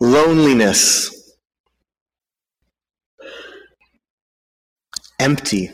loneliness, 0.00 1.34
empty, 5.18 5.70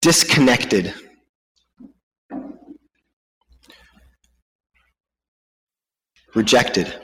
disconnected. 0.00 0.94
Rejected. 6.34 6.94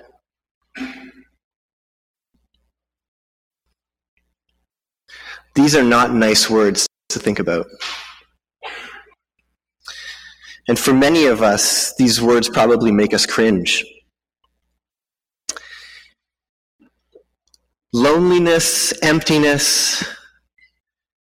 These 5.55 5.77
are 5.77 5.83
not 5.83 6.15
nice 6.15 6.49
words 6.49 6.87
to 7.11 7.19
think 7.19 7.39
about. 7.39 7.67
And 10.69 10.79
for 10.79 10.93
many 10.93 11.25
of 11.25 11.43
us, 11.43 11.95
these 11.97 12.21
words 12.21 12.49
probably 12.49 12.93
make 12.93 13.15
us 13.15 13.25
cringe. 13.25 13.85
Loneliness, 17.95 18.93
emptiness, 19.03 20.05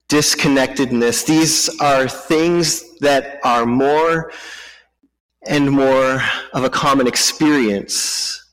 disconnectedness, 0.08 1.24
these 1.24 1.68
are 1.80 2.08
things 2.08 2.98
that 2.98 3.38
are 3.44 3.64
more 3.64 4.32
and 5.46 5.70
more 5.70 6.20
of 6.52 6.64
a 6.64 6.70
common 6.70 7.06
experience 7.06 8.44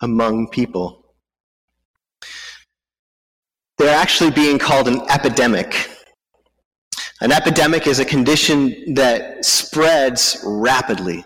among 0.00 0.48
people. 0.48 1.14
They're 3.78 3.96
actually 3.96 4.30
being 4.30 4.58
called 4.58 4.86
an 4.86 5.02
epidemic. 5.10 5.90
An 7.22 7.32
epidemic 7.32 7.86
is 7.86 7.98
a 7.98 8.04
condition 8.04 8.94
that 8.94 9.44
spreads 9.44 10.42
rapidly 10.42 11.24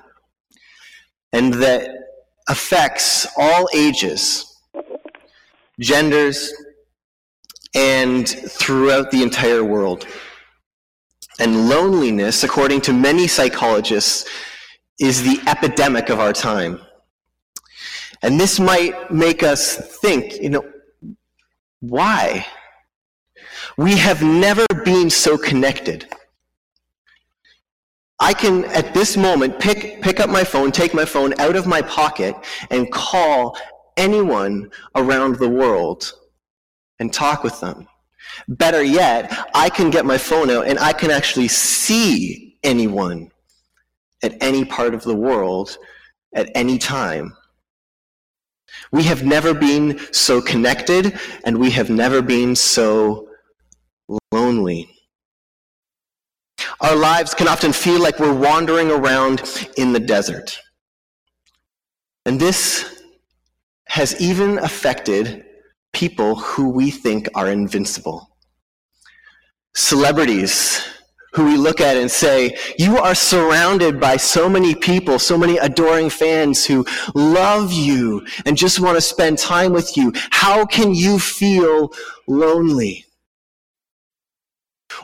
and 1.33 1.55
that 1.55 1.89
affects 2.49 3.29
all 3.39 3.69
ages, 3.73 4.61
genders, 5.81 6.53
and 7.77 8.29
throughout 8.29 9.13
the 9.13 9.23
entire 9.23 9.63
world. 9.63 10.07
And 11.39 11.69
loneliness, 11.69 12.43
according 12.43 12.81
to 12.83 12.93
many 12.93 13.29
psychologists, 13.29 14.29
is 15.01 15.23
the 15.23 15.41
epidemic 15.49 16.09
of 16.09 16.19
our 16.19 16.33
time. 16.33 16.81
And 18.23 18.41
this 18.41 18.59
might 18.59 19.13
make 19.13 19.43
us 19.43 19.77
think, 20.01 20.41
you 20.41 20.51
know, 20.51 20.65
why? 21.81 22.47
We 23.77 23.97
have 23.97 24.23
never 24.23 24.67
been 24.85 25.11
so 25.11 25.37
connected. 25.37 26.07
I 28.21 28.33
can, 28.33 28.65
at 28.67 28.95
this 28.95 29.17
moment, 29.17 29.59
pick, 29.59 30.01
pick 30.01 30.21
up 30.21 30.31
my 30.31 30.45
phone, 30.45 30.71
take 30.71 30.95
my 30.95 31.05
phone 31.05 31.39
out 31.41 31.57
of 31.57 31.67
my 31.67 31.83
pocket, 31.83 32.37
and 32.71 32.91
call 32.93 33.59
anyone 33.97 34.71
around 34.95 35.37
the 35.37 35.49
world 35.49 36.13
and 37.01 37.13
talk 37.13 37.43
with 37.43 37.59
them. 37.61 37.89
Better 38.49 38.83
yet, 38.83 39.33
I 39.55 39.69
can 39.69 39.91
get 39.91 40.07
my 40.07 40.19
phone 40.19 40.51
out 40.51 40.67
and 40.67 40.79
I 40.79 40.93
can 40.93 41.11
actually 41.11 41.49
see 41.49 42.59
anyone 42.63 43.31
at 44.23 44.37
any 44.41 44.65
part 44.65 44.95
of 44.95 45.03
the 45.03 45.15
world 45.15 45.77
at 46.35 46.51
any 46.55 46.79
time. 46.79 47.37
We 48.91 49.03
have 49.05 49.25
never 49.25 49.55
been 49.55 50.01
so 50.13 50.41
connected 50.41 51.19
and 51.45 51.59
we 51.59 51.71
have 51.73 51.91
never 51.91 52.23
been 52.23 52.57
so 52.57 53.29
lonely. 54.33 54.89
Our 56.81 56.97
lives 56.97 57.35
can 57.35 57.49
often 57.49 57.73
feel 57.73 58.01
like 58.01 58.19
we're 58.19 58.35
wandering 58.35 58.91
around 58.91 59.69
in 59.77 59.93
the 59.93 60.01
desert. 60.01 60.59
And 62.27 62.41
this 62.41 63.03
has 63.87 64.21
even 64.21 64.59
affected 64.59 65.45
people 65.93 66.37
who 66.37 66.71
we 66.71 66.91
think 66.91 67.29
are 67.35 67.51
invincible. 67.51 68.29
Celebrities 69.75 70.87
who 71.35 71.45
we 71.45 71.57
look 71.57 71.81
at 71.81 71.97
and 71.97 72.11
say, 72.11 72.57
You 72.79 72.99
are 72.99 73.15
surrounded 73.15 74.01
by 74.01 74.17
so 74.17 74.49
many 74.49 74.75
people, 74.75 75.19
so 75.19 75.37
many 75.37 75.59
adoring 75.59 76.11
fans 76.11 76.65
who 76.65 76.87
love 77.15 77.73
you 77.73 78.27
and 78.47 78.57
just 78.57 78.81
want 78.81 78.97
to 78.97 79.01
spend 79.01 79.39
time 79.39 79.73
with 79.73 79.97
you. 79.97 80.13
How 80.31 80.65
can 80.65 80.95
you 80.95 81.19
feel 81.19 81.93
lonely? 82.27 83.05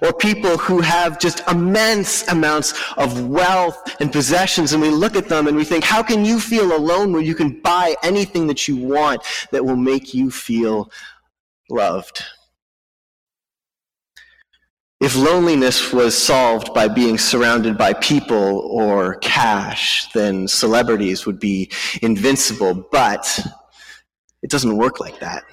Or 0.02 0.12
people 0.12 0.56
who 0.58 0.80
have 0.80 1.18
just 1.18 1.46
immense 1.48 2.26
amounts 2.28 2.74
of 2.96 3.28
wealth 3.28 3.96
and 4.00 4.12
possessions, 4.12 4.72
and 4.72 4.82
we 4.82 4.90
look 4.90 5.16
at 5.16 5.28
them 5.28 5.46
and 5.46 5.56
we 5.56 5.64
think, 5.64 5.84
how 5.84 6.02
can 6.02 6.24
you 6.24 6.40
feel 6.40 6.76
alone 6.76 7.12
when 7.12 7.24
you 7.24 7.34
can 7.34 7.60
buy 7.60 7.94
anything 8.02 8.46
that 8.46 8.66
you 8.68 8.76
want 8.76 9.22
that 9.50 9.64
will 9.64 9.76
make 9.76 10.14
you 10.14 10.30
feel 10.30 10.90
loved? 11.68 12.22
If 15.00 15.16
loneliness 15.16 15.94
was 15.94 16.14
solved 16.14 16.74
by 16.74 16.86
being 16.86 17.16
surrounded 17.16 17.78
by 17.78 17.94
people 17.94 18.58
or 18.70 19.14
cash, 19.16 20.12
then 20.12 20.46
celebrities 20.46 21.24
would 21.24 21.40
be 21.40 21.70
invincible, 22.02 22.86
but 22.92 23.40
it 24.42 24.50
doesn't 24.50 24.76
work 24.76 25.00
like 25.00 25.18
that. 25.20 25.44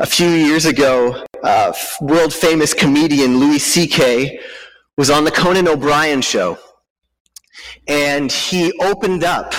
A 0.00 0.06
few 0.06 0.26
years 0.28 0.66
ago, 0.66 1.24
uh, 1.44 1.72
world 2.00 2.34
famous 2.34 2.74
comedian 2.74 3.38
Louis 3.38 3.60
C.K. 3.60 4.40
was 4.96 5.08
on 5.08 5.22
the 5.22 5.30
Conan 5.30 5.68
O'Brien 5.68 6.20
show. 6.20 6.58
And 7.86 8.32
he 8.32 8.72
opened 8.80 9.22
up 9.22 9.54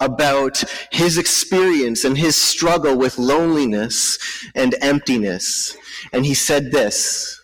about 0.00 0.64
his 0.90 1.16
experience 1.16 2.04
and 2.04 2.18
his 2.18 2.34
struggle 2.34 2.98
with 2.98 3.18
loneliness 3.18 4.18
and 4.56 4.74
emptiness. 4.80 5.76
And 6.12 6.26
he 6.26 6.34
said 6.34 6.72
this 6.72 7.40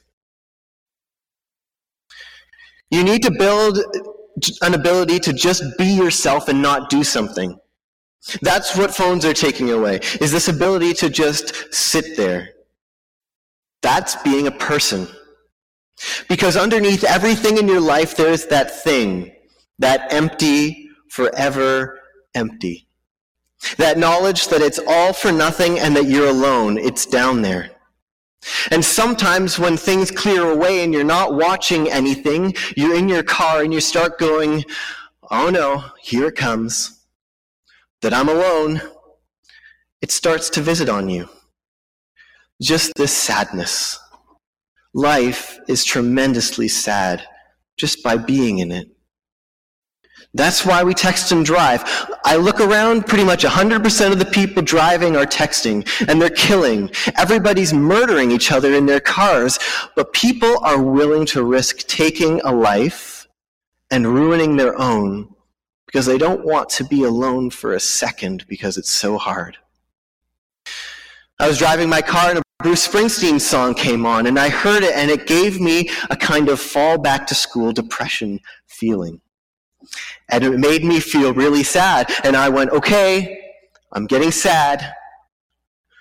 You 2.91 3.05
need 3.05 3.23
to 3.23 3.31
build 3.31 3.79
an 4.61 4.75
ability 4.75 5.21
to 5.21 5.33
just 5.33 5.63
be 5.79 5.87
yourself 5.87 6.49
and 6.49 6.61
not 6.61 6.91
do 6.91 7.05
something. 7.05 7.61
That's 8.41 8.77
what 8.77 8.95
phones 8.95 9.25
are 9.25 9.35
taking 9.35 9.71
away, 9.71 10.01
is 10.21 10.33
this 10.33 10.49
ability 10.49 10.95
to 10.95 11.11
just 11.11 11.73
sit 11.75 12.17
there. 12.17 12.51
That's 13.83 14.17
being 14.17 14.47
a 14.47 14.53
person. 14.53 15.07
Because 16.29 16.57
underneath 16.57 17.05
everything 17.05 17.59
in 17.59 17.69
your 17.69 17.81
life, 17.81 18.17
there's 18.17 18.47
that 18.47 18.83
thing, 18.83 19.33
that 19.79 20.13
empty, 20.13 20.89
forever 21.11 22.01
empty. 22.35 22.89
That 23.77 23.99
knowledge 23.99 24.49
that 24.49 24.61
it's 24.61 24.81
all 24.87 25.13
for 25.13 25.31
nothing 25.31 25.79
and 25.79 25.95
that 25.97 26.07
you're 26.07 26.29
alone, 26.29 26.79
it's 26.79 27.07
down 27.07 27.43
there. 27.43 27.71
And 28.71 28.85
sometimes 28.85 29.59
when 29.59 29.77
things 29.77 30.11
clear 30.11 30.51
away 30.51 30.83
and 30.83 30.93
you're 30.93 31.05
not 31.05 31.35
watching 31.35 31.91
anything, 31.91 32.55
you're 32.77 32.95
in 32.95 33.09
your 33.09 33.23
car 33.23 33.63
and 33.63 33.73
you 33.73 33.81
start 33.81 34.19
going, 34.19 34.65
oh 35.31 35.49
no, 35.49 35.85
here 36.03 36.27
it 36.27 36.37
comes 36.37 36.94
that 38.05 38.13
I'm 38.13 38.29
alone, 38.29 38.83
it 40.03 40.11
starts 40.11 40.51
to 40.51 40.61
visit 40.61 40.91
on 40.91 41.09
you. 41.09 41.27
Just 42.61 42.93
this 42.97 43.17
sadness. 43.17 43.99
Life 44.93 45.59
is 45.69 45.87
tremendously 45.87 46.69
sad 46.69 47.27
just 47.79 48.05
by 48.05 48.19
being 48.19 48.59
in 48.59 48.73
it. 48.73 48.89
That's 50.35 50.67
why 50.67 50.85
we 50.85 50.93
text 50.93 51.33
and 51.33 51.47
drive. 51.47 51.83
I 52.27 52.37
look 52.37 52.61
around, 52.61 53.07
pretty 53.07 53.25
much 53.25 53.43
100% 53.43 54.13
of 54.13 54.19
the 54.19 54.27
people 54.27 54.63
driving 54.63 55.17
are 55.17 55.25
texting, 55.25 55.89
and 56.07 56.21
they're 56.21 56.29
killing. 56.29 56.91
Everybody's 57.17 57.73
murdering 57.73 58.31
each 58.31 58.53
other 58.53 58.75
in 58.75 58.85
their 58.85 59.01
cars, 59.01 59.59
but 59.97 60.13
people 60.13 60.63
are 60.63 60.83
willing 60.83 61.25
to 61.27 61.43
risk 61.43 61.79
taking 61.87 62.43
a 62.43 62.53
life 62.53 63.27
and 63.91 64.07
ruining 64.07 64.57
their 64.57 64.79
own 64.79 65.34
because 65.95 66.07
they 66.07 66.19
don't 66.19 66.45
want 66.45 66.69
to 66.69 66.83
be 66.83 67.05
alone 67.05 67.49
for 67.49 67.73
a 67.73 67.79
second 67.79 68.45
because 68.49 68.77
it's 68.77 68.91
so 68.91 69.17
hard. 69.17 69.57
I 71.39 71.47
was 71.47 71.57
driving 71.57 71.89
my 71.89 72.03
car 72.03 72.31
and 72.31 72.41
a 72.41 72.43
Bruce 72.65 72.89
Springsteen 72.89 73.41
song 73.41 73.75
came 73.75 74.05
on, 74.05 74.27
and 74.27 74.37
I 74.37 74.49
heard 74.49 74.83
it, 74.83 74.93
and 74.97 75.09
it 75.09 75.29
gave 75.29 75.61
me 75.61 75.91
a 76.11 76.17
kind 76.17 76.49
of 76.49 76.59
fall 76.59 76.99
back 76.99 77.29
to 77.29 77.37
school 77.37 77.71
depression 77.71 78.41
feeling. 78.67 79.21
And 80.29 80.43
it 80.43 80.59
made 80.59 80.83
me 80.83 80.99
feel 80.99 81.33
really 81.33 81.63
sad. 81.63 82.13
And 82.25 82.35
I 82.35 82.49
went, 82.49 82.71
okay, 82.71 83.53
I'm 83.93 84.09
getting 84.09 84.33
sad. 84.33 84.85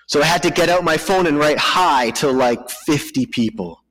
So 0.08 0.20
I 0.20 0.24
had 0.24 0.42
to 0.42 0.50
get 0.50 0.70
out 0.70 0.82
my 0.82 0.96
phone 0.96 1.28
and 1.28 1.38
write 1.38 1.58
hi 1.58 2.10
to 2.18 2.32
like 2.32 2.68
50 2.68 3.26
people. 3.26 3.84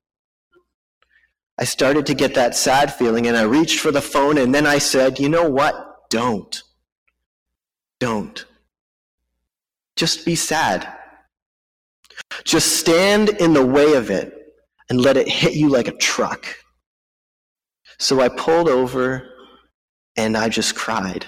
I 1.57 1.63
started 1.63 2.05
to 2.07 2.13
get 2.13 2.35
that 2.35 2.55
sad 2.55 2.93
feeling, 2.93 3.25
and 3.27 3.37
I 3.37 3.43
reached 3.43 3.79
for 3.79 3.91
the 3.91 4.01
phone, 4.01 4.37
and 4.37 4.53
then 4.53 4.67
I 4.67 4.79
said, 4.79 5.17
you 5.17 5.29
know 5.29 5.49
what? 5.49 5.91
Don't. 6.13 6.61
Don't. 7.99 8.45
Just 9.95 10.27
be 10.27 10.35
sad. 10.35 10.87
Just 12.43 12.77
stand 12.77 13.29
in 13.29 13.53
the 13.53 13.65
way 13.65 13.93
of 13.93 14.11
it 14.11 14.31
and 14.91 15.01
let 15.01 15.17
it 15.17 15.27
hit 15.27 15.55
you 15.55 15.69
like 15.69 15.87
a 15.87 15.97
truck. 15.97 16.45
So 17.97 18.21
I 18.21 18.29
pulled 18.29 18.69
over 18.69 19.27
and 20.15 20.37
I 20.37 20.49
just 20.49 20.75
cried. 20.75 21.25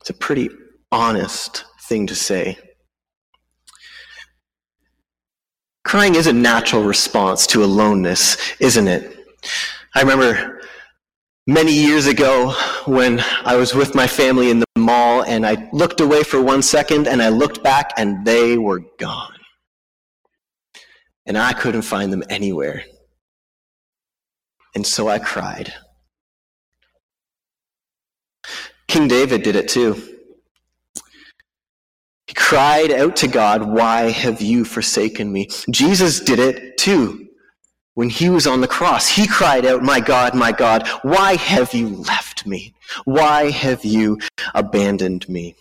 It's 0.00 0.08
a 0.08 0.14
pretty 0.14 0.48
honest 0.90 1.66
thing 1.86 2.06
to 2.06 2.14
say. 2.14 2.56
Crying 5.86 6.16
is 6.16 6.26
a 6.26 6.32
natural 6.32 6.82
response 6.82 7.46
to 7.46 7.62
aloneness, 7.62 8.36
isn't 8.58 8.88
it? 8.88 9.24
I 9.94 10.00
remember 10.00 10.60
many 11.46 11.72
years 11.72 12.08
ago 12.08 12.56
when 12.86 13.22
I 13.44 13.54
was 13.54 13.72
with 13.72 13.94
my 13.94 14.08
family 14.08 14.50
in 14.50 14.58
the 14.58 14.66
mall 14.76 15.22
and 15.22 15.46
I 15.46 15.68
looked 15.72 16.00
away 16.00 16.24
for 16.24 16.42
one 16.42 16.60
second 16.60 17.06
and 17.06 17.22
I 17.22 17.28
looked 17.28 17.62
back 17.62 17.92
and 17.96 18.26
they 18.26 18.58
were 18.58 18.80
gone. 18.98 19.36
And 21.24 21.38
I 21.38 21.52
couldn't 21.52 21.82
find 21.82 22.12
them 22.12 22.24
anywhere. 22.28 22.82
And 24.74 24.84
so 24.84 25.06
I 25.06 25.20
cried. 25.20 25.72
King 28.88 29.06
David 29.06 29.44
did 29.44 29.54
it 29.54 29.68
too. 29.68 30.15
He 32.26 32.34
cried 32.34 32.90
out 32.90 33.14
to 33.16 33.28
God, 33.28 33.62
Why 33.62 34.10
have 34.10 34.40
you 34.40 34.64
forsaken 34.64 35.32
me? 35.32 35.48
Jesus 35.70 36.20
did 36.20 36.38
it 36.38 36.76
too. 36.76 37.28
When 37.94 38.10
he 38.10 38.28
was 38.28 38.46
on 38.46 38.60
the 38.60 38.68
cross, 38.68 39.08
he 39.08 39.26
cried 39.26 39.64
out, 39.64 39.82
My 39.82 40.00
God, 40.00 40.34
my 40.34 40.52
God, 40.52 40.86
why 41.02 41.36
have 41.36 41.72
you 41.72 41.88
left 41.88 42.46
me? 42.46 42.74
Why 43.04 43.50
have 43.50 43.84
you 43.84 44.18
abandoned 44.54 45.28
me? 45.28 45.54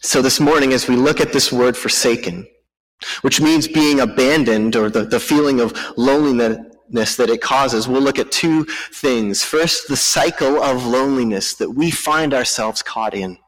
So 0.00 0.20
this 0.20 0.40
morning, 0.40 0.72
as 0.72 0.88
we 0.88 0.96
look 0.96 1.20
at 1.20 1.32
this 1.32 1.52
word 1.52 1.76
forsaken, 1.76 2.46
which 3.22 3.40
means 3.40 3.68
being 3.68 4.00
abandoned 4.00 4.74
or 4.74 4.90
the, 4.90 5.04
the 5.04 5.20
feeling 5.20 5.60
of 5.60 5.72
loneliness 5.96 7.16
that 7.16 7.30
it 7.30 7.40
causes, 7.40 7.86
we'll 7.86 8.02
look 8.02 8.18
at 8.18 8.32
two 8.32 8.64
things. 8.92 9.44
First, 9.44 9.88
the 9.88 9.96
cycle 9.96 10.62
of 10.62 10.84
loneliness 10.84 11.54
that 11.54 11.70
we 11.70 11.90
find 11.90 12.34
ourselves 12.34 12.82
caught 12.82 13.14
in 13.14 13.38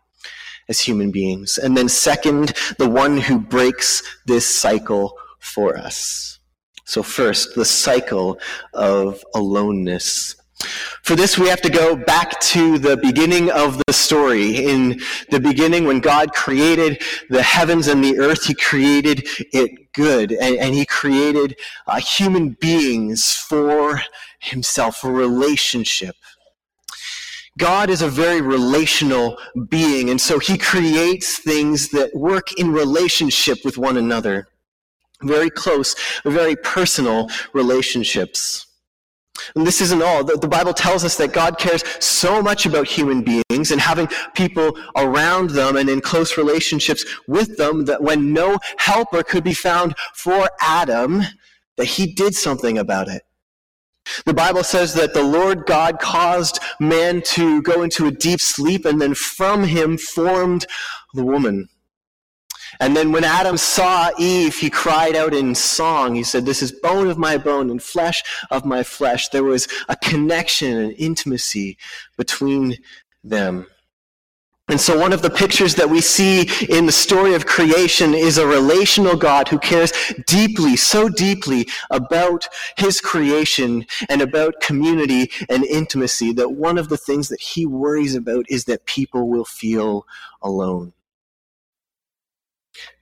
as 0.69 0.81
human 0.81 1.11
beings. 1.11 1.59
And 1.59 1.77
then 1.77 1.89
second, 1.89 2.53
the 2.79 2.89
one 2.89 3.19
who 3.19 3.39
breaks 3.39 4.03
this 4.27 4.47
cycle 4.47 5.17
for 5.39 5.77
us. 5.77 6.39
So 6.85 7.03
first, 7.03 7.55
the 7.55 7.65
cycle 7.65 8.39
of 8.73 9.25
aloneness. 9.35 10.37
For 11.03 11.15
this, 11.15 11.39
we 11.39 11.49
have 11.49 11.61
to 11.63 11.71
go 11.71 11.97
back 11.97 12.41
to 12.41 12.79
the 12.79 12.97
beginning 12.97 13.51
of 13.51 13.83
the 13.87 13.93
story. 13.93 14.65
In 14.65 15.01
the 15.31 15.41
beginning, 15.41 15.85
when 15.85 16.01
God 16.01 16.33
created 16.33 17.03
the 17.29 17.43
heavens 17.43 17.89
and 17.89 18.03
the 18.03 18.19
earth, 18.19 18.45
He 18.45 18.55
created 18.55 19.27
it 19.53 19.93
good. 19.93 20.33
And, 20.33 20.57
and 20.57 20.75
He 20.75 20.87
created 20.87 21.57
uh, 21.87 22.01
human 22.01 22.51
beings 22.51 23.35
for 23.35 24.01
Himself, 24.39 25.05
a 25.05 25.11
relationship. 25.11 26.17
God 27.59 27.89
is 27.89 28.03
a 28.03 28.09
very 28.09 28.41
relational 28.41 29.39
being, 29.69 30.11
and 30.11 30.21
so 30.21 30.39
He 30.39 30.59
creates 30.59 31.39
things 31.39 31.91
that 31.91 32.15
work 32.15 32.59
in 32.59 32.73
relationship 32.73 33.59
with 33.65 33.79
one 33.79 33.97
another. 33.97 34.49
Very 35.23 35.51
close, 35.51 35.95
very 36.25 36.57
personal 36.57 37.29
relationships. 37.53 38.67
And 39.55 39.67
this 39.67 39.81
isn't 39.81 40.03
all. 40.03 40.25
The, 40.25 40.37
the, 40.37 40.49
Bible 40.49 40.73
tells 40.73 41.05
us 41.05 41.17
that 41.17 41.33
God 41.33 41.59
cares 41.59 41.83
so 42.01 42.41
much 42.41 42.67
about 42.67 42.87
human 42.87 43.23
beings 43.23 43.73
and 43.73 43.81
having 43.81 44.09
people 44.35 44.77
around 44.97 45.51
them 45.51 45.77
and 45.77 45.89
in 45.89 46.01
close 46.01 46.37
relationships 46.37 47.05
with 47.27 47.57
them 47.57 47.85
that 47.87 48.03
when 48.03 48.33
no 48.33 48.59
helper 48.79 49.23
could 49.23 49.45
be 49.45 49.55
found 49.55 49.95
for 50.15 50.49
Adam, 50.61 51.23
that 51.77 51.87
he 51.87 52.13
did 52.13 52.35
something 52.35 52.79
about 52.79 53.09
it. 53.09 53.23
The 54.27 54.35
Bible 54.35 54.65
says 54.65 54.95
that 54.95 55.15
the 55.15 55.23
Lord 55.23 55.67
God 55.67 55.99
caused 55.99 56.61
man 56.79 57.23
to 57.27 57.63
go 57.63 57.83
into 57.83 58.07
a 58.07 58.11
deep 58.11 58.41
sleep 58.41 58.85
and 58.85 59.01
then 59.01 59.15
from 59.15 59.65
him 59.65 59.97
formed 59.99 60.67
the 61.15 61.25
woman. 61.25 61.69
And 62.81 62.97
then 62.97 63.13
when 63.13 63.25
Adam 63.25 63.57
saw 63.57 64.11
Eve, 64.19 64.57
he 64.57 64.69
cried 64.69 65.15
out 65.15 65.33
in 65.33 65.55
song. 65.55 66.15
He 66.15 66.25
said, 66.25 66.45
This 66.45 66.63
is 66.63 66.73
bone 66.73 67.09
of 67.09 67.19
my 67.19 67.39
bone 67.39 67.71
and 67.71 67.83
flesh 67.83 68.23
of 68.51 68.65
my 68.65 68.83
flesh. 68.83 69.29
There 69.29 69.45
was 69.45 69.69
a 69.89 69.97
connection 69.97 70.77
and 70.77 70.95
intimacy 70.99 71.79
between 72.17 72.77
them. 73.23 73.67
And 74.69 74.81
so, 74.81 74.99
one 74.99 75.13
of 75.13 75.21
the 75.21 75.29
pictures 75.29 75.75
that 75.75 75.91
we 75.91 76.01
see 76.01 76.49
in 76.71 76.87
the 76.87 76.93
story 76.93 77.35
of 77.35 77.45
creation 77.45 78.15
is 78.15 78.39
a 78.39 78.47
relational 78.47 79.15
God 79.15 79.47
who 79.49 79.59
cares 79.59 79.93
deeply, 80.27 80.75
so 80.75 81.11
deeply 81.11 81.69
about 81.91 82.49
his 82.79 82.99
creation 82.99 83.85
and 84.09 84.23
about 84.23 84.63
community 84.63 85.31
and 85.51 85.65
intimacy 85.67 86.33
that 86.33 86.53
one 86.53 86.79
of 86.79 86.89
the 86.89 86.97
things 86.97 87.29
that 87.29 87.43
he 87.43 87.67
worries 87.67 88.15
about 88.15 88.47
is 88.49 88.65
that 88.65 88.87
people 88.87 89.29
will 89.29 89.45
feel 89.45 90.07
alone. 90.41 90.95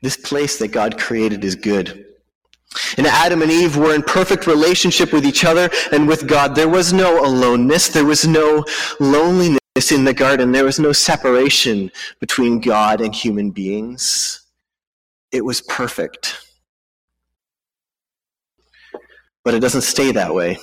This 0.01 0.17
place 0.17 0.59
that 0.59 0.73
God 0.73 0.99
created 0.99 1.45
is 1.45 1.55
good. 1.55 2.07
And 2.97 3.07
Adam 3.07 3.41
and 3.41 3.53
Eve 3.53 3.77
were 3.77 3.95
in 3.95 4.03
perfect 4.03 4.49
relationship 4.49 5.13
with 5.13 5.25
each 5.25 5.45
other 5.45 5.71
and 5.93 6.09
with 6.09 6.27
God. 6.27 6.57
There 6.57 6.69
was 6.69 6.93
no 6.93 7.25
aloneness. 7.25 7.89
There 7.89 8.05
was 8.05 8.27
no 8.27 8.65
loneliness 8.99 9.62
in 9.75 10.05
the 10.05 10.15
garden. 10.15 10.53
There 10.53 10.65
was 10.65 10.79
no 10.79 10.93
separation 10.93 11.91
between 12.21 12.61
God 12.61 13.01
and 13.01 13.15
human 13.15 13.51
beings. 13.51 14.43
It 15.33 15.45
was 15.45 15.63
perfect. 15.63 16.39
But 19.45 19.55
it 19.55 19.61
doesn't 19.61 19.83
stay 19.83 20.13
that 20.13 20.35
way. 20.35 20.59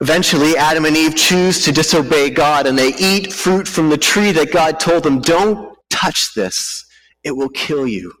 Eventually, 0.00 0.56
Adam 0.56 0.84
and 0.84 0.96
Eve 0.96 1.14
choose 1.14 1.64
to 1.64 1.72
disobey 1.72 2.30
God 2.30 2.66
and 2.66 2.78
they 2.78 2.94
eat 2.98 3.32
fruit 3.32 3.68
from 3.68 3.88
the 3.88 3.96
tree 3.96 4.32
that 4.32 4.52
God 4.52 4.80
told 4.80 5.02
them, 5.04 5.20
don't 5.20 5.76
touch 5.90 6.34
this, 6.34 6.84
it 7.24 7.36
will 7.36 7.48
kill 7.50 7.86
you. 7.86 8.12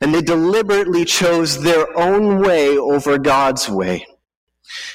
And 0.00 0.14
they 0.14 0.20
deliberately 0.20 1.04
chose 1.04 1.62
their 1.62 1.96
own 1.98 2.40
way 2.40 2.76
over 2.76 3.18
God's 3.18 3.68
way. 3.68 4.06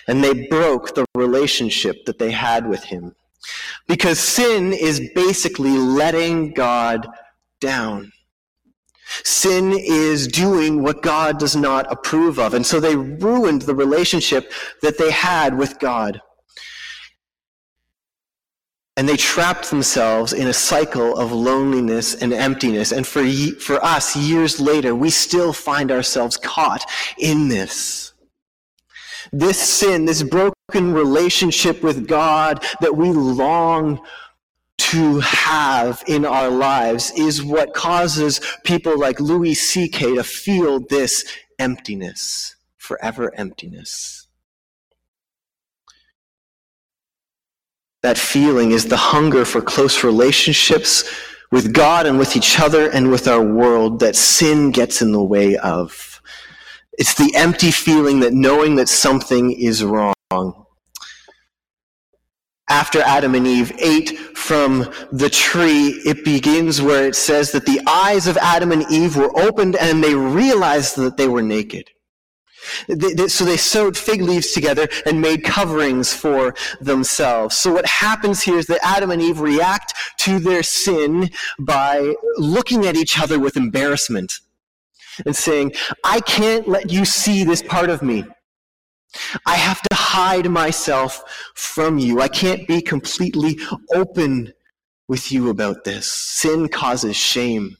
And 0.07 0.23
they 0.23 0.47
broke 0.47 0.95
the 0.95 1.05
relationship 1.15 2.05
that 2.05 2.19
they 2.19 2.31
had 2.31 2.67
with 2.67 2.83
Him. 2.83 3.15
Because 3.87 4.19
sin 4.19 4.73
is 4.73 5.09
basically 5.13 5.77
letting 5.77 6.53
God 6.53 7.07
down. 7.59 8.11
Sin 9.23 9.71
is 9.71 10.27
doing 10.27 10.81
what 10.81 11.03
God 11.03 11.37
does 11.37 11.55
not 11.55 11.91
approve 11.91 12.39
of. 12.39 12.53
And 12.53 12.65
so 12.65 12.79
they 12.79 12.95
ruined 12.95 13.61
the 13.61 13.75
relationship 13.75 14.51
that 14.81 14.97
they 14.97 15.11
had 15.11 15.57
with 15.57 15.79
God. 15.79 16.21
And 18.97 19.07
they 19.09 19.17
trapped 19.17 19.69
themselves 19.69 20.31
in 20.31 20.47
a 20.47 20.53
cycle 20.53 21.17
of 21.17 21.31
loneliness 21.31 22.15
and 22.15 22.33
emptiness. 22.33 22.93
And 22.93 23.05
for, 23.05 23.27
for 23.59 23.83
us, 23.83 24.15
years 24.15 24.59
later, 24.59 24.95
we 24.95 25.09
still 25.09 25.51
find 25.51 25.91
ourselves 25.91 26.37
caught 26.37 26.83
in 27.19 27.49
this. 27.49 28.13
This 29.37 29.59
sin, 29.59 30.05
this 30.05 30.23
broken 30.23 30.93
relationship 30.93 31.83
with 31.83 32.07
God 32.07 32.63
that 32.79 32.95
we 32.95 33.09
long 33.09 33.99
to 34.77 35.19
have 35.19 36.01
in 36.07 36.23
our 36.23 36.49
lives 36.49 37.11
is 37.17 37.43
what 37.43 37.73
causes 37.73 38.39
people 38.63 38.97
like 38.97 39.19
Louis 39.19 39.53
C.K. 39.53 40.15
to 40.15 40.23
feel 40.23 40.79
this 40.79 41.25
emptiness, 41.59 42.55
forever 42.77 43.29
emptiness. 43.35 44.27
That 48.03 48.17
feeling 48.17 48.71
is 48.71 48.87
the 48.87 48.95
hunger 48.95 49.43
for 49.43 49.61
close 49.61 50.01
relationships 50.01 51.03
with 51.51 51.73
God 51.73 52.05
and 52.05 52.17
with 52.17 52.37
each 52.37 52.57
other 52.57 52.89
and 52.89 53.11
with 53.11 53.27
our 53.27 53.43
world 53.43 53.99
that 53.99 54.15
sin 54.15 54.71
gets 54.71 55.01
in 55.01 55.11
the 55.11 55.23
way 55.23 55.57
of. 55.57 56.14
It's 56.97 57.13
the 57.13 57.33
empty 57.35 57.71
feeling 57.71 58.21
that 58.21 58.33
knowing 58.33 58.75
that 58.75 58.89
something 58.89 59.51
is 59.51 59.83
wrong. 59.83 60.13
After 62.67 62.99
Adam 63.01 63.35
and 63.35 63.45
Eve 63.45 63.71
ate 63.77 64.17
from 64.17 64.91
the 65.11 65.29
tree, 65.29 65.89
it 66.05 66.25
begins 66.25 66.81
where 66.81 67.05
it 67.07 67.15
says 67.15 67.51
that 67.51 67.65
the 67.65 67.79
eyes 67.87 68.25
of 68.27 68.37
Adam 68.37 68.71
and 68.71 68.89
Eve 68.91 69.15
were 69.15 69.37
opened 69.39 69.75
and 69.75 70.03
they 70.03 70.15
realized 70.15 70.95
that 70.95 71.17
they 71.17 71.27
were 71.27 71.43
naked. 71.43 71.91
So 73.27 73.45
they 73.45 73.57
sewed 73.57 73.95
fig 73.95 74.23
leaves 74.23 74.51
together 74.51 74.87
and 75.05 75.21
made 75.21 75.43
coverings 75.43 76.11
for 76.11 76.55
themselves. 76.81 77.55
So 77.55 77.71
what 77.71 77.85
happens 77.85 78.41
here 78.41 78.57
is 78.57 78.65
that 78.65 78.79
Adam 78.83 79.11
and 79.11 79.21
Eve 79.21 79.39
react 79.39 79.93
to 80.21 80.39
their 80.39 80.63
sin 80.63 81.29
by 81.59 82.15
looking 82.37 82.87
at 82.87 82.95
each 82.95 83.19
other 83.19 83.37
with 83.37 83.55
embarrassment 83.55 84.39
and 85.25 85.35
saying, 85.35 85.73
I 86.03 86.19
can't 86.21 86.67
let 86.67 86.91
you 86.91 87.05
see 87.05 87.43
this 87.43 87.61
part 87.61 87.89
of 87.89 88.01
me. 88.01 88.25
I 89.45 89.55
have 89.55 89.81
to 89.81 89.95
hide 89.95 90.49
myself 90.49 91.23
from 91.55 91.97
you. 91.97 92.21
I 92.21 92.27
can't 92.27 92.67
be 92.67 92.81
completely 92.81 93.57
open 93.93 94.53
with 95.07 95.31
you 95.31 95.49
about 95.49 95.83
this. 95.83 96.11
Sin 96.11 96.67
causes 96.67 97.15
shame. 97.15 97.77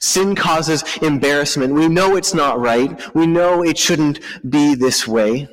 Sin 0.00 0.34
causes 0.34 0.84
embarrassment. 1.02 1.74
We 1.74 1.88
know 1.88 2.16
it's 2.16 2.34
not 2.34 2.58
right. 2.60 3.14
We 3.14 3.26
know 3.26 3.62
it 3.62 3.78
shouldn't 3.78 4.20
be 4.48 4.74
this 4.74 5.06
way. 5.06 5.48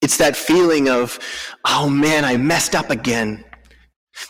It's 0.00 0.16
that 0.18 0.36
feeling 0.36 0.88
of, 0.88 1.18
oh 1.66 1.88
man, 1.88 2.24
I 2.24 2.36
messed 2.36 2.74
up 2.74 2.90
again. 2.90 3.44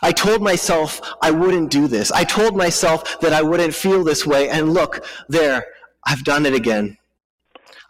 I 0.01 0.11
told 0.11 0.41
myself 0.41 1.01
I 1.21 1.31
wouldn't 1.31 1.71
do 1.71 1.87
this. 1.87 2.11
I 2.11 2.23
told 2.23 2.55
myself 2.55 3.19
that 3.21 3.33
I 3.33 3.41
wouldn't 3.41 3.73
feel 3.73 4.03
this 4.03 4.25
way. 4.25 4.49
And 4.49 4.73
look, 4.73 5.05
there, 5.27 5.65
I've 6.05 6.23
done 6.23 6.45
it 6.45 6.53
again. 6.53 6.97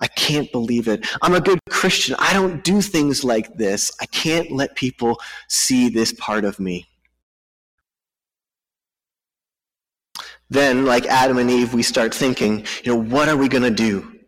I 0.02 0.08
can't 0.08 0.52
believe 0.52 0.88
it. 0.88 1.06
I'm 1.22 1.36
a 1.36 1.42
good 1.42 1.60
Christian. 1.70 2.16
I 2.20 2.32
don't 2.34 2.64
do 2.64 2.82
things 2.82 3.24
like 3.24 3.56
this. 3.56 3.92
I 4.00 4.06
can't 4.06 4.52
let 4.52 4.76
people 4.76 5.20
see 5.50 5.90
this 5.90 6.14
part 6.14 6.46
of 6.46 6.60
me. 6.60 6.88
Then, 10.50 10.86
like 10.86 11.06
Adam 11.06 11.38
and 11.38 11.52
Eve, 11.52 11.74
we 11.74 11.84
start 11.84 12.14
thinking, 12.14 12.66
you 12.84 12.94
know, 12.94 13.00
what 13.00 13.30
are 13.30 13.38
we 13.38 13.48
going 13.48 13.64
to 13.64 13.70
do? 13.70 14.19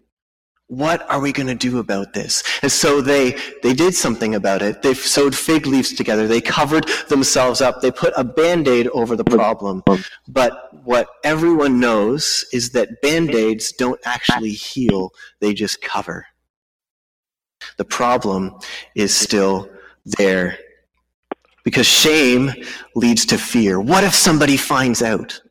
What 0.72 1.06
are 1.12 1.20
we 1.20 1.34
going 1.34 1.48
to 1.48 1.56
do 1.56 1.80
about 1.80 2.14
this? 2.14 2.44
And 2.62 2.72
so 2.72 3.02
they, 3.02 3.38
they 3.62 3.74
did 3.74 3.94
something 3.94 4.36
about 4.36 4.62
it. 4.62 4.82
They 4.82 4.94
sewed 4.94 5.36
fig 5.36 5.68
leaves 5.68 5.92
together. 5.92 6.30
They 6.30 6.40
covered 6.40 6.88
themselves 7.10 7.60
up. 7.60 7.82
They 7.82 7.92
put 7.92 8.14
a 8.16 8.24
band-aid 8.24 8.88
over 8.88 9.18
the 9.18 9.26
problem. 9.26 9.84
But 10.30 10.86
what 10.86 11.10
everyone 11.26 11.82
knows 11.82 12.46
is 12.54 12.70
that 12.70 13.02
band-aids 13.02 13.74
don't 13.74 14.00
actually 14.06 14.54
heal. 14.54 15.12
They 15.42 15.54
just 15.54 15.82
cover. 15.82 16.26
The 17.76 17.84
problem 17.84 18.58
is 18.96 19.14
still 19.14 19.70
there. 20.06 20.58
Because 21.66 21.86
shame 21.86 22.54
leads 22.96 23.26
to 23.26 23.38
fear. 23.38 23.82
What 23.82 24.06
if 24.06 24.16
somebody 24.16 24.56
finds 24.56 25.04
out? 25.04 25.42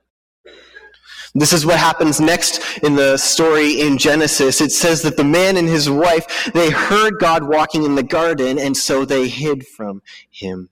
This 1.35 1.53
is 1.53 1.65
what 1.65 1.79
happens 1.79 2.21
next 2.21 2.79
in 2.83 2.97
the 2.97 3.17
story 3.17 3.81
in 3.81 3.99
Genesis. 3.99 4.61
It 4.61 4.73
says 4.73 5.03
that 5.03 5.17
the 5.17 5.25
man 5.25 5.57
and 5.57 5.69
his 5.69 5.89
wife, 5.89 6.51
they 6.53 6.71
heard 6.71 7.21
God 7.21 7.45
walking 7.45 7.85
in 7.85 7.95
the 7.95 8.03
garden, 8.03 8.59
and 8.59 8.77
so 8.77 9.05
they 9.05 9.29
hid 9.29 9.67
from 9.67 10.03
him. 10.29 10.71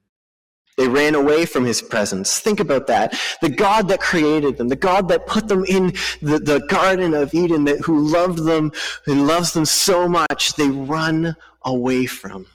They 0.77 0.89
ran 0.89 1.17
away 1.17 1.45
from 1.45 1.65
his 1.65 1.83
presence. 1.83 2.39
Think 2.39 2.61
about 2.61 2.87
that. 2.87 3.19
The 3.41 3.49
God 3.49 3.89
that 3.89 4.01
created 4.01 4.57
them, 4.57 4.69
the 4.69 4.77
God 4.77 5.09
that 5.09 5.27
put 5.27 5.49
them 5.49 5.65
in 5.65 5.93
the, 6.23 6.39
the 6.39 6.65
Garden 6.69 7.15
of 7.15 7.35
Eden, 7.35 7.65
that, 7.65 7.81
who 7.81 8.07
loved 8.07 8.45
them 8.45 8.71
and 9.07 9.27
loves 9.27 9.53
them 9.53 9.65
so 9.65 10.09
much, 10.09 10.55
they 10.55 10.69
run 10.69 11.35
away 11.63 12.07
from. 12.07 12.47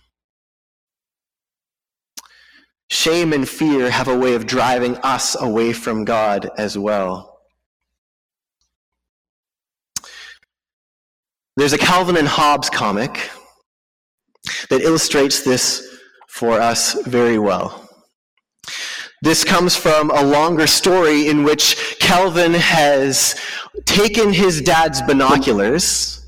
Shame 2.90 3.34
and 3.34 3.48
fear 3.48 3.90
have 3.90 4.08
a 4.08 4.18
way 4.18 4.36
of 4.36 4.46
driving 4.46 4.96
us 4.98 5.36
away 5.42 5.74
from 5.74 6.06
God 6.06 6.50
as 6.58 6.78
well. 6.78 7.33
There's 11.56 11.74
a 11.74 11.78
Calvin 11.78 12.18
and 12.18 12.28
Hobbes 12.28 12.70
comic 12.70 13.30
that 14.70 14.82
illustrates 14.82 15.44
this 15.44 16.00
for 16.28 16.60
us 16.60 17.00
very 17.06 17.38
well. 17.38 17.88
This 19.22 19.44
comes 19.44 19.76
from 19.76 20.10
a 20.10 20.24
longer 20.24 20.66
story 20.66 21.28
in 21.28 21.44
which 21.44 21.98
Calvin 22.00 22.56
has 22.56 23.40
taken 23.86 24.34
his 24.34 24.62
dad's 24.62 25.04
binoculars, 25.04 26.28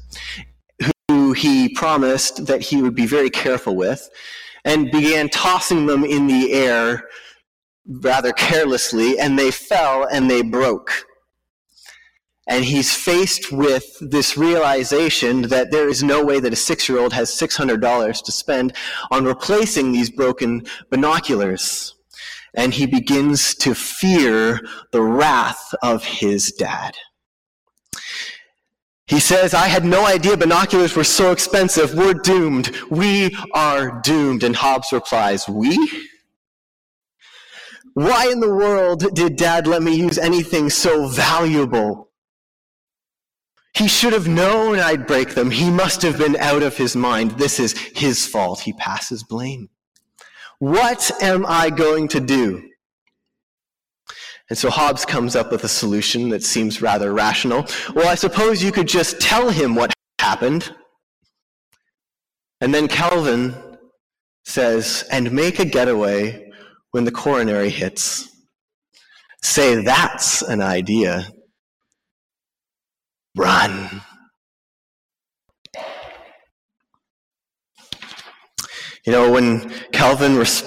who 1.08 1.34
he 1.34 1.70
promised 1.70 2.46
that 2.46 2.62
he 2.62 2.84
would 2.84 2.96
be 2.96 3.08
very 3.08 3.32
careful 3.32 3.76
with, 3.76 4.08
and 4.64 4.92
began 4.92 5.28
tossing 5.30 5.88
them 5.88 6.06
in 6.06 6.28
the 6.28 6.54
air 6.54 7.04
rather 7.88 8.32
carelessly, 8.32 9.18
and 9.20 9.40
they 9.40 9.50
fell 9.50 10.08
and 10.12 10.30
they 10.30 10.44
broke. 10.44 10.92
And 12.48 12.64
he's 12.64 12.94
faced 12.94 13.52
with 13.52 13.98
this 14.00 14.38
realization 14.38 15.44
that 15.44 15.72
there 15.72 15.90
is 15.90 16.04
no 16.04 16.24
way 16.24 16.40
that 16.40 16.54
a 16.54 16.56
six 16.56 16.88
year 16.88 17.00
old 17.00 17.14
has 17.14 17.32
$600 17.32 18.24
to 18.24 18.32
spend 18.32 18.74
on 19.10 19.26
replacing 19.26 19.92
these 19.92 20.12
broken 20.12 20.66
binoculars. 20.90 21.96
And 22.54 22.74
he 22.74 22.86
begins 22.86 23.56
to 23.56 23.74
fear 23.74 24.62
the 24.92 25.02
wrath 25.02 25.74
of 25.82 26.04
his 26.04 26.52
dad. 26.52 26.96
He 29.08 29.20
says, 29.20 29.54
I 29.54 29.68
had 29.68 29.86
no 29.86 30.06
idea 30.06 30.36
binoculars 30.36 30.96
were 30.96 31.04
so 31.04 31.32
expensive. 31.32 31.94
We're 31.94 32.16
doomed. 32.16 32.76
We 32.90 33.36
are 33.54 34.02
doomed. 34.02 34.44
And 34.44 34.56
Hobbes 34.56 34.92
replies, 34.92 35.48
We? 35.48 35.78
Why 37.94 38.28
in 38.32 38.40
the 38.40 38.54
world 38.54 39.06
did 39.14 39.36
dad 39.36 39.68
let 39.68 39.84
me 39.84 39.96
use 39.96 40.18
anything 40.18 40.70
so 40.70 41.08
valuable? 41.08 42.05
He 43.76 43.88
should 43.88 44.14
have 44.14 44.28
known 44.28 44.80
I'd 44.80 45.06
break 45.06 45.36
them. 45.36 45.52
He 45.52 45.70
must 45.70 46.02
have 46.02 46.18
been 46.18 46.38
out 46.38 46.64
of 46.64 46.78
his 46.78 46.96
mind. 46.96 47.32
This 47.32 47.60
is 47.60 47.78
his 47.78 48.26
fault. 48.26 48.62
He 48.62 48.74
passes 48.74 49.24
blame. 49.24 49.70
What 50.60 51.12
am 51.22 51.46
I 51.46 51.70
going 51.70 52.08
to 52.10 52.22
do? 52.22 52.70
And 54.50 54.58
so 54.58 54.70
Hobbes 54.70 55.06
comes 55.06 55.36
up 55.36 55.52
with 55.52 55.64
a 55.64 55.68
solution 55.68 56.30
that 56.30 56.44
seems 56.44 56.82
rather 56.82 57.14
rational. 57.14 57.66
Well, 57.94 58.08
I 58.08 58.16
suppose 58.16 58.64
you 58.64 58.72
could 58.72 58.88
just 58.88 59.20
tell 59.20 59.50
him 59.50 59.76
what 59.76 59.92
happened. 60.20 60.74
And 62.62 62.74
then 62.74 62.88
Calvin 62.88 63.56
says, 64.46 65.04
and 65.12 65.32
make 65.32 65.60
a 65.60 65.66
getaway 65.66 66.50
when 66.92 67.04
the 67.04 67.12
coronary 67.12 67.70
hits. 67.70 68.30
Say 69.44 69.84
that's 69.84 70.42
an 70.44 70.62
idea. 70.62 71.28
Run. 73.36 74.02
You 79.06 79.12
know, 79.12 79.32
when 79.32 79.70
Calvin 79.92 80.36
res- 80.36 80.62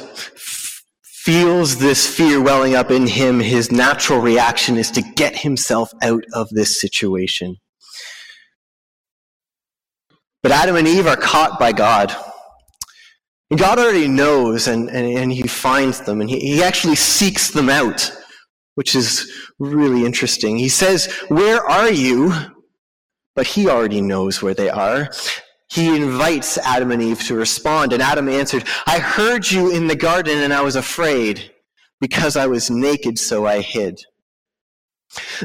feels 1.02 1.78
this 1.78 2.06
fear 2.06 2.40
welling 2.40 2.74
up 2.74 2.90
in 2.90 3.06
him, 3.06 3.40
his 3.40 3.72
natural 3.72 4.20
reaction 4.20 4.76
is 4.76 4.90
to 4.92 5.02
get 5.02 5.36
himself 5.36 5.90
out 6.02 6.24
of 6.32 6.48
this 6.50 6.80
situation. 6.80 7.56
But 10.42 10.52
Adam 10.52 10.76
and 10.76 10.86
Eve 10.86 11.06
are 11.06 11.16
caught 11.16 11.58
by 11.58 11.72
God. 11.72 12.14
And 13.50 13.58
God 13.58 13.78
already 13.78 14.08
knows, 14.08 14.68
and, 14.68 14.88
and, 14.88 15.18
and 15.18 15.32
he 15.32 15.42
finds 15.42 16.00
them, 16.02 16.20
and 16.20 16.30
he, 16.30 16.38
he 16.38 16.62
actually 16.62 16.96
seeks 16.96 17.50
them 17.50 17.68
out, 17.68 18.12
which 18.74 18.94
is 18.94 19.32
really 19.58 20.04
interesting. 20.04 20.58
He 20.58 20.68
says, 20.68 21.12
Where 21.28 21.64
are 21.64 21.90
you? 21.90 22.32
But 23.38 23.46
he 23.46 23.68
already 23.68 24.00
knows 24.00 24.42
where 24.42 24.52
they 24.52 24.68
are. 24.68 25.08
He 25.70 25.94
invites 25.94 26.58
Adam 26.58 26.90
and 26.90 27.00
Eve 27.00 27.22
to 27.26 27.36
respond, 27.36 27.92
and 27.92 28.02
Adam 28.02 28.28
answered, 28.28 28.64
I 28.84 28.98
heard 28.98 29.48
you 29.48 29.70
in 29.70 29.86
the 29.86 29.94
garden 29.94 30.38
and 30.38 30.52
I 30.52 30.60
was 30.60 30.74
afraid 30.74 31.52
because 32.00 32.36
I 32.36 32.48
was 32.48 32.68
naked, 32.68 33.16
so 33.16 33.46
I 33.46 33.60
hid. 33.60 34.00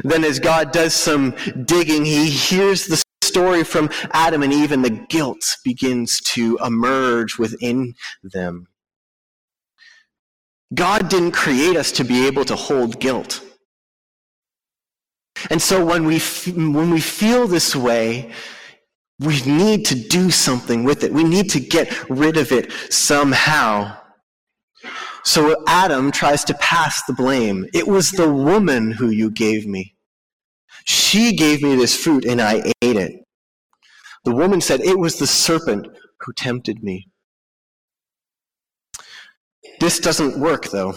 Then, 0.02 0.24
as 0.24 0.40
God 0.40 0.72
does 0.72 0.92
some 0.92 1.36
digging, 1.66 2.04
he 2.04 2.28
hears 2.30 2.86
the 2.86 3.00
story 3.22 3.62
from 3.62 3.90
Adam 4.10 4.42
and 4.42 4.52
Eve, 4.52 4.72
and 4.72 4.84
the 4.84 4.90
guilt 4.90 5.44
begins 5.64 6.18
to 6.32 6.58
emerge 6.66 7.38
within 7.38 7.94
them. 8.24 8.66
God 10.74 11.08
didn't 11.08 11.30
create 11.30 11.76
us 11.76 11.92
to 11.92 12.02
be 12.02 12.26
able 12.26 12.44
to 12.46 12.56
hold 12.56 12.98
guilt. 12.98 13.40
And 15.50 15.60
so 15.60 15.84
when 15.84 16.04
we, 16.04 16.18
when 16.46 16.90
we 16.90 17.00
feel 17.00 17.46
this 17.46 17.74
way, 17.74 18.30
we 19.20 19.42
need 19.42 19.84
to 19.86 19.94
do 19.94 20.30
something 20.30 20.84
with 20.84 21.04
it. 21.04 21.12
We 21.12 21.24
need 21.24 21.50
to 21.50 21.60
get 21.60 22.08
rid 22.08 22.36
of 22.36 22.52
it 22.52 22.72
somehow. 22.90 23.96
So 25.24 25.62
Adam 25.66 26.12
tries 26.12 26.44
to 26.44 26.54
pass 26.54 27.02
the 27.06 27.14
blame. 27.14 27.66
It 27.72 27.88
was 27.88 28.10
the 28.10 28.30
woman 28.30 28.92
who 28.92 29.10
you 29.10 29.30
gave 29.30 29.66
me. 29.66 29.94
She 30.84 31.34
gave 31.34 31.62
me 31.62 31.76
this 31.76 31.96
fruit 31.96 32.24
and 32.24 32.40
I 32.40 32.72
ate 32.82 32.96
it. 32.96 33.24
The 34.24 34.34
woman 34.34 34.60
said, 34.60 34.80
It 34.80 34.98
was 34.98 35.18
the 35.18 35.26
serpent 35.26 35.86
who 36.20 36.32
tempted 36.32 36.82
me. 36.82 37.08
This 39.80 39.98
doesn't 39.98 40.38
work, 40.38 40.70
though. 40.70 40.94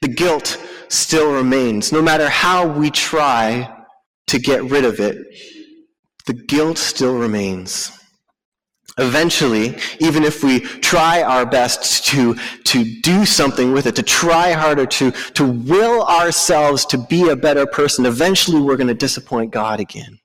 The 0.00 0.08
guilt 0.08 0.58
still 0.88 1.32
remains. 1.32 1.92
No 1.92 2.02
matter 2.02 2.28
how 2.28 2.66
we 2.66 2.90
try 2.90 3.84
to 4.28 4.38
get 4.38 4.62
rid 4.64 4.84
of 4.84 5.00
it, 5.00 5.16
the 6.26 6.34
guilt 6.34 6.78
still 6.78 7.16
remains. 7.16 7.92
Eventually, 8.98 9.76
even 10.00 10.24
if 10.24 10.42
we 10.42 10.60
try 10.60 11.22
our 11.22 11.46
best 11.46 12.06
to, 12.06 12.34
to 12.64 13.00
do 13.02 13.24
something 13.24 13.72
with 13.72 13.86
it, 13.86 13.94
to 13.96 14.02
try 14.02 14.52
harder, 14.52 14.86
to, 14.86 15.12
to 15.12 15.44
will 15.44 16.02
ourselves 16.04 16.84
to 16.86 16.98
be 16.98 17.28
a 17.28 17.36
better 17.36 17.64
person, 17.64 18.06
eventually 18.06 18.60
we're 18.60 18.76
going 18.76 18.88
to 18.88 18.94
disappoint 18.94 19.52
God 19.52 19.78
again. 19.78 20.18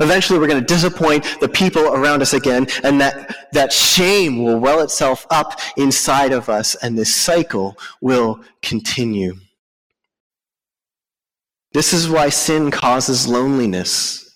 Eventually, 0.00 0.38
we're 0.38 0.46
going 0.46 0.60
to 0.60 0.66
disappoint 0.66 1.24
the 1.40 1.48
people 1.48 1.82
around 1.82 2.22
us 2.22 2.32
again, 2.32 2.66
and 2.82 3.00
that, 3.00 3.48
that 3.52 3.72
shame 3.72 4.42
will 4.42 4.58
well 4.58 4.80
itself 4.80 5.26
up 5.30 5.60
inside 5.76 6.32
of 6.32 6.48
us, 6.48 6.74
and 6.76 6.96
this 6.96 7.14
cycle 7.14 7.76
will 8.00 8.40
continue. 8.62 9.34
This 11.74 11.92
is 11.92 12.08
why 12.08 12.28
sin 12.28 12.70
causes 12.70 13.26
loneliness. 13.26 14.28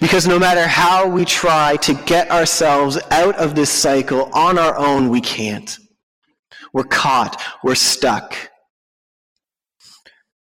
Because 0.00 0.26
no 0.26 0.38
matter 0.38 0.66
how 0.66 1.08
we 1.08 1.24
try 1.24 1.76
to 1.76 1.94
get 2.06 2.30
ourselves 2.30 2.98
out 3.10 3.36
of 3.36 3.54
this 3.54 3.70
cycle 3.70 4.30
on 4.32 4.58
our 4.58 4.76
own, 4.76 5.08
we 5.08 5.20
can't. 5.20 5.78
We're 6.72 6.84
caught. 6.84 7.42
We're 7.62 7.74
stuck. 7.74 8.36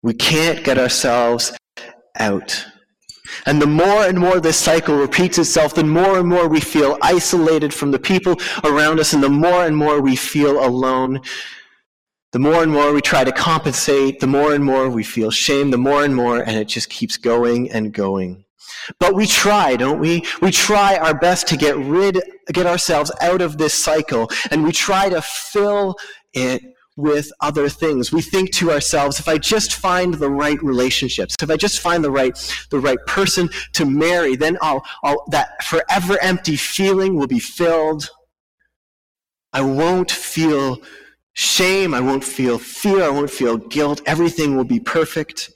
We 0.01 0.13
can't 0.13 0.63
get 0.63 0.77
ourselves 0.77 1.55
out. 2.19 2.65
And 3.45 3.61
the 3.61 3.67
more 3.67 4.05
and 4.05 4.17
more 4.17 4.39
this 4.39 4.57
cycle 4.57 4.95
repeats 4.97 5.37
itself, 5.37 5.75
the 5.75 5.83
more 5.83 6.19
and 6.19 6.27
more 6.27 6.47
we 6.47 6.59
feel 6.59 6.97
isolated 7.01 7.73
from 7.73 7.91
the 7.91 7.99
people 7.99 8.37
around 8.63 8.99
us, 8.99 9.13
and 9.13 9.21
the 9.21 9.29
more 9.29 9.65
and 9.65 9.75
more 9.75 10.01
we 10.01 10.15
feel 10.15 10.63
alone. 10.65 11.21
The 12.35 12.39
more 12.39 12.63
and 12.63 12.69
more 12.69 12.91
we 12.91 12.99
try 12.99 13.23
to 13.23 13.31
compensate, 13.31 14.19
the 14.19 14.27
more 14.27 14.53
and 14.53 14.61
more 14.61 14.89
we 14.89 15.05
feel 15.05 15.31
shame, 15.31 15.71
the 15.71 15.77
more 15.77 16.03
and 16.03 16.13
more, 16.13 16.41
and 16.41 16.57
it 16.57 16.67
just 16.67 16.89
keeps 16.89 17.15
going 17.15 17.71
and 17.71 17.93
going. 17.93 18.43
But 18.99 19.15
we 19.15 19.25
try, 19.25 19.77
don't 19.77 19.99
we? 20.01 20.21
We 20.41 20.51
try 20.51 20.97
our 20.97 21.17
best 21.17 21.47
to 21.47 21.55
get 21.55 21.77
rid, 21.77 22.21
get 22.51 22.65
ourselves 22.65 23.09
out 23.21 23.41
of 23.41 23.57
this 23.57 23.73
cycle, 23.73 24.29
and 24.51 24.65
we 24.65 24.73
try 24.73 25.07
to 25.07 25.21
fill 25.21 25.95
it 26.33 26.61
with 26.97 27.31
other 27.39 27.69
things. 27.69 28.11
We 28.11 28.21
think 28.21 28.51
to 28.55 28.69
ourselves, 28.69 29.17
if 29.17 29.29
I 29.29 29.37
just 29.37 29.75
find 29.75 30.15
the 30.15 30.29
right 30.29 30.61
relationships, 30.61 31.37
if 31.41 31.49
I 31.49 31.55
just 31.55 31.79
find 31.79 32.03
the 32.03 32.11
right, 32.11 32.37
the 32.69 32.79
right 32.79 32.99
person 33.07 33.47
to 33.75 33.85
marry, 33.85 34.35
then 34.35 34.57
I'll, 34.61 34.85
I'll, 35.05 35.23
that 35.31 35.63
forever 35.63 36.21
empty 36.21 36.57
feeling 36.57 37.15
will 37.15 37.27
be 37.27 37.39
filled. 37.39 38.09
I 39.53 39.61
won't 39.61 40.11
feel 40.11 40.81
shame. 41.35 41.93
I 41.93 41.99
won't 41.99 42.23
feel 42.23 42.57
fear. 42.57 43.03
I 43.03 43.09
won't 43.09 43.29
feel 43.29 43.57
guilt. 43.57 44.01
Everything 44.05 44.57
will 44.57 44.65
be 44.65 44.79
perfect. 44.79 45.51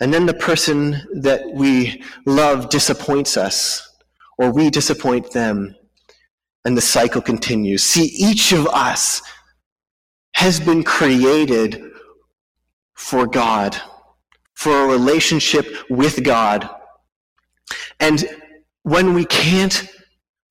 And 0.00 0.12
then 0.12 0.26
the 0.26 0.34
person 0.34 1.00
that 1.20 1.42
we 1.52 2.02
love 2.26 2.70
disappoints 2.70 3.36
us, 3.36 3.88
or 4.38 4.52
we 4.52 4.70
disappoint 4.70 5.32
them, 5.32 5.74
and 6.64 6.76
the 6.76 6.82
cycle 6.82 7.20
continues. 7.20 7.82
See, 7.82 8.06
each 8.16 8.52
of 8.52 8.66
us 8.68 9.22
has 10.34 10.60
been 10.60 10.82
created 10.82 11.82
for 12.94 13.26
God, 13.26 13.80
for 14.54 14.72
a 14.72 14.86
relationship 14.86 15.66
with 15.90 16.22
God. 16.22 16.68
And 18.00 18.24
when 18.82 19.14
we 19.14 19.24
can't 19.24 19.88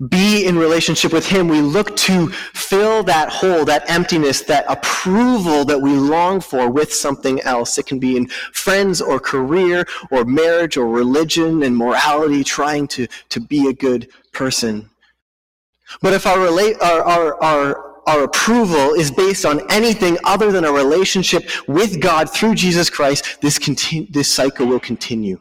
be 0.09 0.45
in 0.45 0.57
relationship 0.57 1.13
with 1.13 1.25
Him, 1.25 1.47
we 1.47 1.61
look 1.61 1.95
to 1.97 2.29
fill 2.29 3.03
that 3.03 3.29
hole, 3.29 3.65
that 3.65 3.89
emptiness, 3.89 4.41
that 4.41 4.65
approval 4.67 5.65
that 5.65 5.79
we 5.79 5.93
long 5.93 6.39
for 6.39 6.69
with 6.69 6.93
something 6.93 7.41
else. 7.41 7.77
It 7.77 7.85
can 7.85 7.99
be 7.99 8.17
in 8.17 8.27
friends 8.53 9.01
or 9.01 9.19
career 9.19 9.85
or 10.09 10.25
marriage 10.25 10.77
or 10.77 10.87
religion 10.87 11.63
and 11.63 11.75
morality, 11.75 12.43
trying 12.43 12.87
to, 12.89 13.07
to 13.29 13.39
be 13.39 13.67
a 13.67 13.73
good 13.73 14.09
person. 14.31 14.89
But 16.01 16.13
if 16.13 16.25
our, 16.25 16.39
our, 16.39 17.01
our, 17.03 17.43
our, 17.43 17.91
our 18.07 18.23
approval 18.23 18.93
is 18.93 19.11
based 19.11 19.45
on 19.45 19.61
anything 19.69 20.17
other 20.23 20.51
than 20.51 20.63
a 20.63 20.71
relationship 20.71 21.49
with 21.67 22.01
God 22.01 22.29
through 22.29 22.55
Jesus 22.55 22.89
Christ, 22.89 23.41
this, 23.41 23.59
continu- 23.59 24.11
this 24.11 24.31
cycle 24.31 24.65
will 24.65 24.79
continue. 24.79 25.39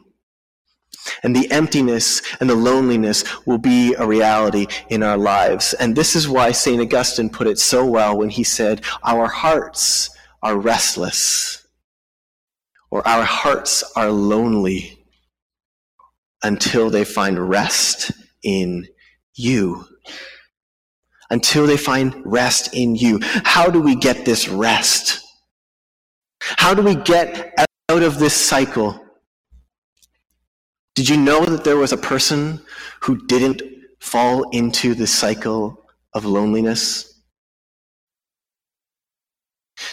And 1.23 1.35
the 1.35 1.49
emptiness 1.51 2.21
and 2.39 2.49
the 2.49 2.55
loneliness 2.55 3.23
will 3.45 3.57
be 3.57 3.93
a 3.95 4.05
reality 4.05 4.67
in 4.89 5.03
our 5.03 5.17
lives. 5.17 5.73
And 5.73 5.95
this 5.95 6.15
is 6.15 6.29
why 6.29 6.51
St. 6.51 6.81
Augustine 6.81 7.29
put 7.29 7.47
it 7.47 7.59
so 7.59 7.85
well 7.85 8.17
when 8.17 8.29
he 8.29 8.43
said, 8.43 8.83
Our 9.03 9.27
hearts 9.27 10.09
are 10.43 10.57
restless, 10.57 11.67
or 12.89 13.07
our 13.07 13.23
hearts 13.23 13.83
are 13.95 14.11
lonely 14.11 15.01
until 16.43 16.89
they 16.89 17.03
find 17.03 17.49
rest 17.49 18.11
in 18.43 18.87
you. 19.35 19.85
Until 21.29 21.65
they 21.65 21.77
find 21.77 22.13
rest 22.25 22.73
in 22.73 22.95
you. 22.95 23.19
How 23.21 23.69
do 23.69 23.81
we 23.81 23.95
get 23.95 24.25
this 24.25 24.49
rest? 24.49 25.21
How 26.39 26.73
do 26.73 26.81
we 26.81 26.95
get 26.95 27.53
out 27.89 28.03
of 28.03 28.19
this 28.19 28.33
cycle? 28.33 29.00
Did 31.01 31.09
you 31.09 31.17
know 31.17 31.43
that 31.45 31.63
there 31.63 31.77
was 31.77 31.93
a 31.93 31.97
person 31.97 32.61
who 32.99 33.25
didn't 33.25 33.63
fall 33.99 34.47
into 34.51 34.93
the 34.93 35.07
cycle 35.07 35.83
of 36.13 36.25
loneliness? 36.25 37.23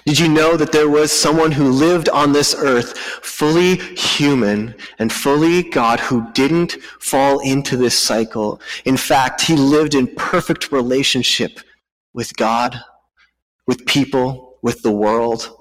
Did 0.04 0.18
you 0.18 0.28
know 0.28 0.58
that 0.58 0.70
there 0.70 0.90
was 0.90 1.10
someone 1.10 1.52
who 1.52 1.70
lived 1.70 2.10
on 2.10 2.34
this 2.34 2.54
earth, 2.54 2.98
fully 2.98 3.76
human 3.96 4.74
and 4.98 5.10
fully 5.10 5.62
God, 5.62 5.98
who 5.98 6.30
didn't 6.32 6.72
fall 7.00 7.38
into 7.38 7.78
this 7.78 7.98
cycle? 7.98 8.60
In 8.84 8.98
fact, 8.98 9.40
he 9.40 9.56
lived 9.56 9.94
in 9.94 10.14
perfect 10.14 10.70
relationship 10.70 11.60
with 12.12 12.36
God, 12.36 12.78
with 13.66 13.86
people, 13.86 14.58
with 14.60 14.82
the 14.82 14.92
world. 14.92 15.57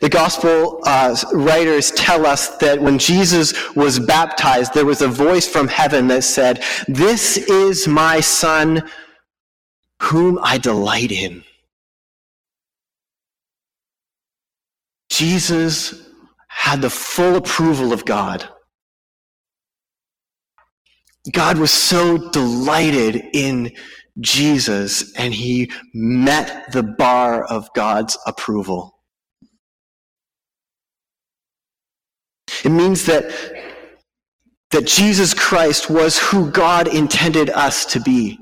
The 0.00 0.08
gospel 0.08 0.80
uh, 0.84 1.16
writers 1.32 1.90
tell 1.92 2.26
us 2.26 2.56
that 2.58 2.80
when 2.80 2.98
Jesus 2.98 3.74
was 3.76 4.00
baptized, 4.00 4.74
there 4.74 4.86
was 4.86 5.02
a 5.02 5.08
voice 5.08 5.46
from 5.46 5.68
heaven 5.68 6.08
that 6.08 6.24
said, 6.24 6.62
This 6.88 7.36
is 7.36 7.86
my 7.86 8.20
son 8.20 8.88
whom 10.02 10.38
I 10.42 10.58
delight 10.58 11.12
in. 11.12 11.44
Jesus 15.10 16.08
had 16.48 16.82
the 16.82 16.90
full 16.90 17.36
approval 17.36 17.92
of 17.92 18.04
God. 18.04 18.48
God 21.32 21.58
was 21.58 21.72
so 21.72 22.30
delighted 22.30 23.22
in 23.32 23.72
Jesus, 24.20 25.12
and 25.14 25.32
he 25.32 25.70
met 25.94 26.72
the 26.72 26.82
bar 26.82 27.44
of 27.44 27.72
God's 27.74 28.18
approval. 28.26 28.97
It 32.68 32.72
means 32.72 33.06
that, 33.06 33.24
that 34.72 34.86
Jesus 34.86 35.32
Christ 35.32 35.88
was 35.88 36.18
who 36.18 36.50
God 36.50 36.86
intended 36.86 37.48
us 37.48 37.86
to 37.86 37.98
be. 37.98 38.38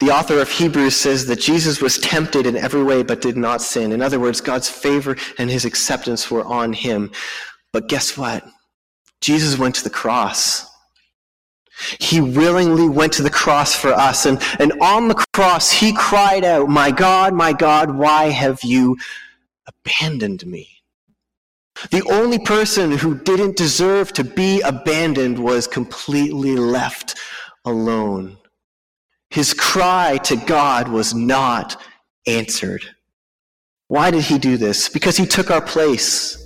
The 0.00 0.12
author 0.12 0.40
of 0.40 0.50
Hebrews 0.50 0.96
says 0.96 1.26
that 1.26 1.40
Jesus 1.40 1.82
was 1.82 1.98
tempted 1.98 2.46
in 2.46 2.56
every 2.56 2.82
way 2.82 3.02
but 3.02 3.20
did 3.20 3.36
not 3.36 3.60
sin. 3.60 3.92
In 3.92 4.00
other 4.00 4.18
words, 4.18 4.40
God's 4.40 4.70
favor 4.70 5.14
and 5.36 5.50
his 5.50 5.66
acceptance 5.66 6.30
were 6.30 6.44
on 6.44 6.72
him. 6.72 7.10
But 7.70 7.90
guess 7.90 8.16
what? 8.16 8.42
Jesus 9.20 9.58
went 9.58 9.74
to 9.74 9.84
the 9.84 9.90
cross. 9.90 10.71
He 12.00 12.20
willingly 12.20 12.88
went 12.88 13.12
to 13.14 13.22
the 13.22 13.30
cross 13.30 13.74
for 13.74 13.92
us. 13.92 14.26
And, 14.26 14.40
and 14.58 14.72
on 14.80 15.08
the 15.08 15.24
cross, 15.34 15.70
he 15.70 15.92
cried 15.92 16.44
out, 16.44 16.68
My 16.68 16.90
God, 16.90 17.34
my 17.34 17.52
God, 17.52 17.94
why 17.94 18.26
have 18.26 18.62
you 18.62 18.96
abandoned 19.66 20.46
me? 20.46 20.68
The 21.90 22.02
only 22.10 22.38
person 22.38 22.92
who 22.92 23.18
didn't 23.18 23.56
deserve 23.56 24.12
to 24.14 24.24
be 24.24 24.60
abandoned 24.60 25.38
was 25.38 25.66
completely 25.66 26.56
left 26.56 27.18
alone. 27.64 28.36
His 29.30 29.54
cry 29.54 30.18
to 30.24 30.36
God 30.36 30.88
was 30.88 31.14
not 31.14 31.80
answered. 32.26 32.84
Why 33.88 34.10
did 34.10 34.24
he 34.24 34.38
do 34.38 34.56
this? 34.56 34.88
Because 34.88 35.16
he 35.16 35.26
took 35.26 35.50
our 35.50 35.62
place. 35.62 36.41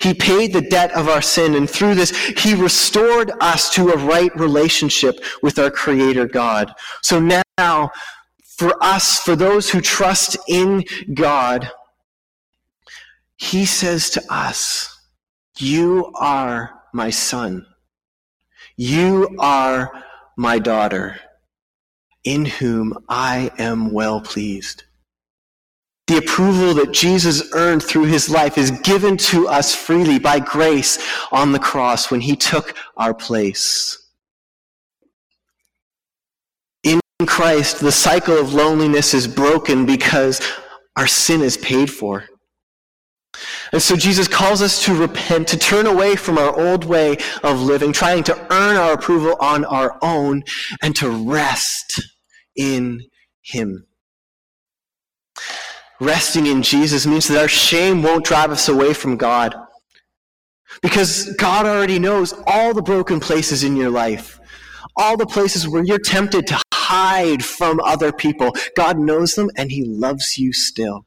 He 0.00 0.14
paid 0.14 0.52
the 0.52 0.60
debt 0.60 0.92
of 0.92 1.08
our 1.08 1.22
sin, 1.22 1.54
and 1.54 1.68
through 1.68 1.94
this, 1.94 2.16
He 2.38 2.54
restored 2.54 3.32
us 3.40 3.70
to 3.74 3.90
a 3.90 3.96
right 3.98 4.34
relationship 4.36 5.20
with 5.42 5.58
our 5.58 5.70
Creator 5.70 6.26
God. 6.28 6.72
So 7.02 7.20
now, 7.58 7.90
for 8.56 8.82
us, 8.82 9.18
for 9.18 9.36
those 9.36 9.70
who 9.70 9.80
trust 9.80 10.36
in 10.48 10.84
God, 11.12 11.70
He 13.36 13.64
says 13.64 14.10
to 14.10 14.22
us, 14.30 15.00
You 15.58 16.12
are 16.14 16.82
my 16.92 17.10
son. 17.10 17.66
You 18.76 19.36
are 19.38 20.04
my 20.36 20.58
daughter, 20.58 21.20
in 22.24 22.44
whom 22.44 22.98
I 23.08 23.50
am 23.58 23.92
well 23.92 24.20
pleased. 24.20 24.84
The 26.06 26.18
approval 26.18 26.74
that 26.74 26.92
Jesus 26.92 27.50
earned 27.54 27.82
through 27.82 28.04
his 28.04 28.28
life 28.28 28.58
is 28.58 28.70
given 28.82 29.16
to 29.16 29.48
us 29.48 29.74
freely 29.74 30.18
by 30.18 30.38
grace 30.38 30.98
on 31.32 31.52
the 31.52 31.58
cross 31.58 32.10
when 32.10 32.20
he 32.20 32.36
took 32.36 32.76
our 32.96 33.14
place. 33.14 33.98
In 36.82 37.00
Christ, 37.26 37.80
the 37.80 37.92
cycle 37.92 38.36
of 38.36 38.52
loneliness 38.52 39.14
is 39.14 39.26
broken 39.26 39.86
because 39.86 40.42
our 40.96 41.06
sin 41.06 41.40
is 41.40 41.56
paid 41.56 41.90
for. 41.90 42.24
And 43.72 43.82
so 43.82 43.96
Jesus 43.96 44.28
calls 44.28 44.62
us 44.62 44.84
to 44.84 44.94
repent, 44.94 45.48
to 45.48 45.56
turn 45.56 45.86
away 45.86 46.16
from 46.16 46.38
our 46.38 46.54
old 46.54 46.84
way 46.84 47.16
of 47.42 47.60
living, 47.60 47.92
trying 47.92 48.22
to 48.24 48.52
earn 48.52 48.76
our 48.76 48.92
approval 48.92 49.36
on 49.40 49.64
our 49.64 49.98
own, 50.02 50.44
and 50.82 50.94
to 50.96 51.08
rest 51.10 52.00
in 52.56 53.00
Him. 53.42 53.86
Resting 56.00 56.46
in 56.46 56.62
Jesus 56.62 57.06
means 57.06 57.28
that 57.28 57.40
our 57.40 57.48
shame 57.48 58.02
won't 58.02 58.24
drive 58.24 58.50
us 58.50 58.68
away 58.68 58.94
from 58.94 59.16
God. 59.16 59.54
Because 60.82 61.32
God 61.36 61.66
already 61.66 61.98
knows 61.98 62.34
all 62.46 62.74
the 62.74 62.82
broken 62.82 63.20
places 63.20 63.62
in 63.62 63.76
your 63.76 63.90
life, 63.90 64.40
all 64.96 65.16
the 65.16 65.26
places 65.26 65.68
where 65.68 65.84
you're 65.84 65.98
tempted 65.98 66.46
to 66.48 66.60
hide 66.72 67.44
from 67.44 67.80
other 67.80 68.12
people. 68.12 68.52
God 68.76 68.98
knows 68.98 69.34
them 69.34 69.50
and 69.56 69.70
He 69.70 69.84
loves 69.84 70.36
you 70.36 70.52
still. 70.52 71.06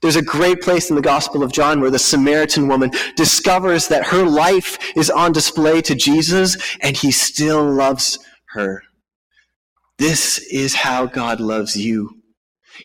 There's 0.00 0.16
a 0.16 0.22
great 0.22 0.62
place 0.62 0.90
in 0.90 0.96
the 0.96 1.02
Gospel 1.02 1.42
of 1.42 1.52
John 1.52 1.80
where 1.80 1.90
the 1.90 1.98
Samaritan 1.98 2.68
woman 2.68 2.90
discovers 3.16 3.88
that 3.88 4.06
her 4.06 4.24
life 4.24 4.78
is 4.96 5.10
on 5.10 5.32
display 5.32 5.82
to 5.82 5.94
Jesus 5.94 6.56
and 6.80 6.96
He 6.96 7.10
still 7.10 7.64
loves 7.64 8.18
her. 8.50 8.82
This 9.98 10.38
is 10.38 10.74
how 10.74 11.06
God 11.06 11.40
loves 11.40 11.76
you. 11.76 12.17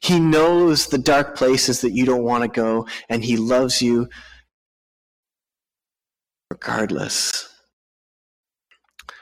He 0.01 0.19
knows 0.19 0.87
the 0.87 0.97
dark 0.97 1.35
places 1.35 1.81
that 1.81 1.91
you 1.91 2.05
don't 2.05 2.23
want 2.23 2.43
to 2.43 2.47
go, 2.47 2.87
and 3.09 3.23
He 3.23 3.37
loves 3.37 3.81
you 3.81 4.07
regardless. 6.49 7.49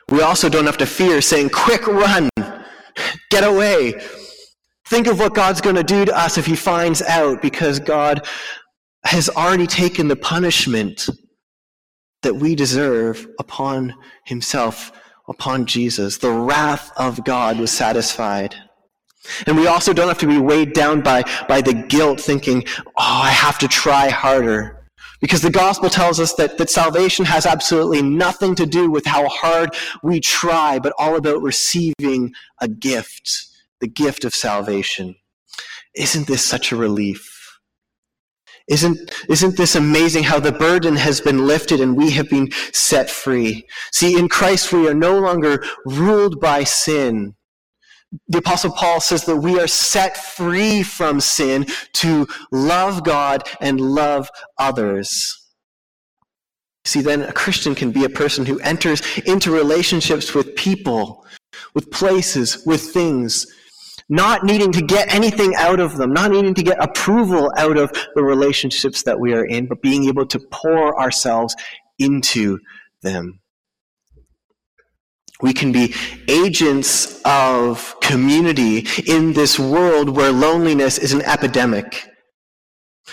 We 0.10 0.22
also 0.22 0.50
don't 0.50 0.66
have 0.66 0.78
to 0.78 0.86
fear 0.86 1.22
saying, 1.22 1.50
Quick, 1.52 1.88
run, 1.88 2.30
get 3.30 3.44
away. 3.44 4.02
Think 4.88 5.08
of 5.08 5.20
what 5.20 5.34
God's 5.34 5.62
going 5.62 5.78
to 5.78 5.84
do 5.84 6.04
to 6.04 6.18
us 6.18 6.38
if 6.38 6.46
He 6.46 6.56
finds 6.56 7.02
out, 7.02 7.42
because 7.42 7.80
God 7.80 8.28
has 9.06 9.30
already 9.30 9.68
taken 9.68 10.10
the 10.10 10.16
punishment 10.18 11.10
that 12.24 12.36
we 12.36 12.56
deserve 12.56 13.26
upon 13.40 13.96
Himself, 14.26 14.92
upon 15.30 15.66
Jesus. 15.66 16.18
The 16.18 16.32
wrath 16.32 16.92
of 16.98 17.24
God 17.24 17.58
was 17.58 17.72
satisfied. 17.72 18.56
And 19.46 19.56
we 19.56 19.68
also 19.68 19.94
don't 19.94 20.08
have 20.08 20.18
to 20.20 20.28
be 20.28 20.40
weighed 20.40 20.74
down 20.74 21.02
by, 21.02 21.24
by 21.48 21.62
the 21.62 21.74
guilt, 21.74 22.20
thinking, 22.20 22.64
oh, 22.80 22.84
I 22.98 23.30
have 23.30 23.60
to 23.60 23.68
try 23.68 24.10
harder. 24.10 24.82
Because 25.20 25.42
the 25.42 25.52
gospel 25.52 25.90
tells 25.90 26.20
us 26.20 26.34
that, 26.34 26.58
that 26.58 26.72
salvation 26.72 27.26
has 27.26 27.46
absolutely 27.46 28.02
nothing 28.02 28.56
to 28.56 28.66
do 28.66 28.90
with 28.90 29.06
how 29.06 29.28
hard 29.28 29.76
we 30.02 30.20
try, 30.20 30.80
but 30.80 30.94
all 30.98 31.16
about 31.16 31.42
receiving 31.44 32.34
a 32.60 32.68
gift, 32.68 33.32
the 33.80 33.88
gift 33.88 34.26
of 34.26 34.34
salvation. 34.34 35.16
Isn't 35.96 36.26
this 36.26 36.44
such 36.44 36.72
a 36.72 36.76
relief? 36.76 37.38
Isn't, 38.68 39.12
isn't 39.30 39.58
this 39.58 39.76
amazing 39.76 40.24
how 40.24 40.40
the 40.40 40.52
burden 40.52 40.96
has 40.96 41.20
been 41.20 41.46
lifted 41.46 41.82
and 41.82 41.96
we 41.96 42.12
have 42.12 42.30
been 42.30 42.50
set 42.74 43.10
free? 43.10 43.68
See, 43.92 44.18
in 44.18 44.30
Christ 44.30 44.72
we 44.72 44.88
are 44.88 44.94
no 44.94 45.20
longer 45.20 45.64
ruled 45.86 46.40
by 46.40 46.64
sin, 46.64 47.36
the 48.28 48.40
apostle 48.40 48.72
Paul 48.72 49.00
says 49.00 49.26
that 49.26 49.38
we 49.38 49.60
are 49.60 49.68
set 49.68 50.18
free 50.18 50.84
from 50.84 51.22
sin 51.22 51.66
to 51.94 52.28
love 52.52 53.04
God 53.04 53.48
and 53.62 53.80
love 53.80 54.30
others. 54.58 55.38
See, 56.84 57.02
then 57.02 57.22
a 57.22 57.32
Christian 57.32 57.76
can 57.76 57.92
be 57.92 58.06
a 58.06 58.10
person 58.10 58.46
who 58.46 58.60
enters 58.60 59.02
into 59.26 59.52
relationships 59.52 60.34
with 60.34 60.56
people, 60.56 61.26
with 61.74 61.92
places, 61.92 62.64
with 62.66 62.82
things, 62.82 63.46
not 64.10 64.44
needing 64.44 64.72
to 64.74 64.82
get 64.82 65.14
anything 65.14 65.56
out 65.56 65.80
of 65.80 65.98
them, 65.98 66.12
not 66.12 66.32
needing 66.32 66.56
to 66.56 66.64
get 66.64 66.84
approval 66.84 67.52
out 67.58 67.78
of 67.78 67.92
the 68.16 68.24
relationships 68.24 69.04
that 69.04 69.20
we 69.20 69.34
are 69.34 69.46
in, 69.46 69.68
but 69.68 69.82
being 69.82 70.06
able 70.06 70.26
to 70.26 70.40
pour 70.52 71.00
ourselves 71.00 71.56
into 72.00 72.60
them. 73.04 73.41
We 75.42 75.54
can 75.54 75.72
be 75.72 75.94
agents 76.28 77.22
of 77.26 77.96
community 78.02 78.88
in 79.08 79.34
this 79.34 79.58
world 79.58 80.10
where 80.10 80.32
loneliness 80.32 80.98
is 80.98 81.14
an 81.14 81.22
epidemic. 81.24 82.08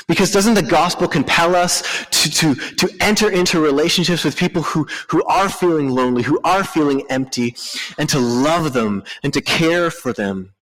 Because 0.07 0.31
doesn't 0.31 0.55
the 0.55 0.63
gospel 0.63 1.09
compel 1.09 1.57
us 1.57 2.07
to, 2.11 2.31
to, 2.31 2.55
to 2.77 2.97
enter 3.01 3.31
into 3.31 3.61
relationships 3.61 4.25
with 4.25 4.37
people 4.37 4.63
who, 4.63 4.87
who 5.09 5.25
are 5.25 5.49
feeling 5.49 5.89
lonely, 5.89 6.23
who 6.23 6.41
are 6.45 6.63
feeling 6.63 7.05
empty, 7.11 7.57
and 7.99 8.09
to 8.11 8.19
love 8.19 8.73
them 8.73 9.03
and 9.23 9.33
to 9.33 9.41
care 9.41 9.91
for 9.91 10.13
them? 10.13 10.55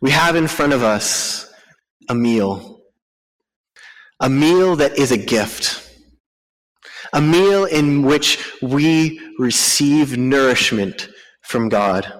We 0.00 0.10
have 0.10 0.34
in 0.36 0.48
front 0.48 0.72
of 0.72 0.82
us 0.82 1.50
a 2.08 2.14
meal. 2.14 2.82
A 4.18 4.28
meal 4.28 4.76
that 4.76 4.98
is 4.98 5.12
a 5.12 5.16
gift 5.16 5.89
a 7.12 7.20
meal 7.20 7.64
in 7.64 8.02
which 8.02 8.38
we 8.62 9.20
receive 9.38 10.16
nourishment 10.16 11.08
from 11.42 11.68
God. 11.68 12.12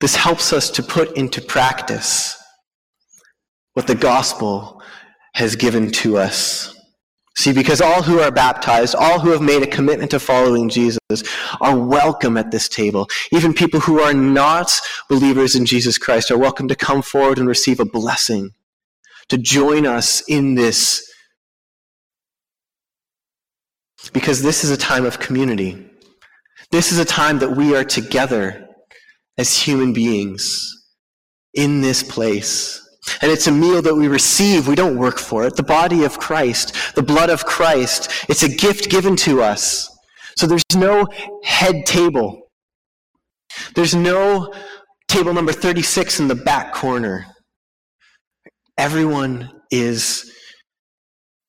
This 0.00 0.16
helps 0.16 0.52
us 0.52 0.70
to 0.70 0.82
put 0.82 1.16
into 1.16 1.40
practice 1.40 2.36
what 3.74 3.86
the 3.86 3.94
gospel 3.94 4.82
has 5.34 5.56
given 5.56 5.90
to 5.90 6.16
us. 6.16 6.74
See, 7.36 7.52
because 7.52 7.80
all 7.80 8.02
who 8.02 8.20
are 8.20 8.30
baptized, 8.30 8.94
all 8.94 9.18
who 9.18 9.30
have 9.30 9.42
made 9.42 9.62
a 9.62 9.66
commitment 9.66 10.12
to 10.12 10.20
following 10.20 10.68
Jesus, 10.68 11.00
are 11.60 11.76
welcome 11.76 12.36
at 12.36 12.52
this 12.52 12.68
table. 12.68 13.08
Even 13.32 13.52
people 13.52 13.80
who 13.80 14.00
are 14.00 14.14
not 14.14 14.72
believers 15.08 15.56
in 15.56 15.66
Jesus 15.66 15.98
Christ 15.98 16.30
are 16.30 16.38
welcome 16.38 16.68
to 16.68 16.76
come 16.76 17.02
forward 17.02 17.38
and 17.38 17.48
receive 17.48 17.80
a 17.80 17.84
blessing, 17.84 18.50
to 19.28 19.36
join 19.36 19.84
us 19.84 20.22
in 20.28 20.54
this 20.54 21.12
because 24.10 24.42
this 24.42 24.64
is 24.64 24.70
a 24.70 24.76
time 24.76 25.04
of 25.04 25.18
community. 25.18 25.90
This 26.70 26.92
is 26.92 26.98
a 26.98 27.04
time 27.04 27.38
that 27.38 27.56
we 27.56 27.76
are 27.76 27.84
together 27.84 28.66
as 29.38 29.56
human 29.56 29.92
beings 29.92 30.70
in 31.54 31.80
this 31.80 32.02
place. 32.02 32.80
And 33.20 33.30
it's 33.30 33.46
a 33.46 33.52
meal 33.52 33.82
that 33.82 33.94
we 33.94 34.08
receive. 34.08 34.66
We 34.66 34.74
don't 34.74 34.96
work 34.96 35.18
for 35.18 35.46
it. 35.46 35.56
The 35.56 35.62
body 35.62 36.04
of 36.04 36.18
Christ, 36.18 36.74
the 36.94 37.02
blood 37.02 37.30
of 37.30 37.44
Christ, 37.44 38.10
it's 38.28 38.42
a 38.42 38.48
gift 38.48 38.90
given 38.90 39.14
to 39.16 39.42
us. 39.42 39.88
So 40.36 40.46
there's 40.46 40.62
no 40.74 41.06
head 41.44 41.86
table. 41.86 42.40
There's 43.74 43.94
no 43.94 44.52
table 45.08 45.32
number 45.32 45.52
36 45.52 46.20
in 46.20 46.28
the 46.28 46.34
back 46.34 46.72
corner. 46.72 47.26
Everyone 48.76 49.50
is 49.70 50.32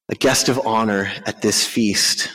a 0.10 0.16
guest 0.16 0.50
of 0.50 0.68
honor 0.68 1.12
at 1.26 1.42
this 1.42 1.66
feast. 1.66 2.30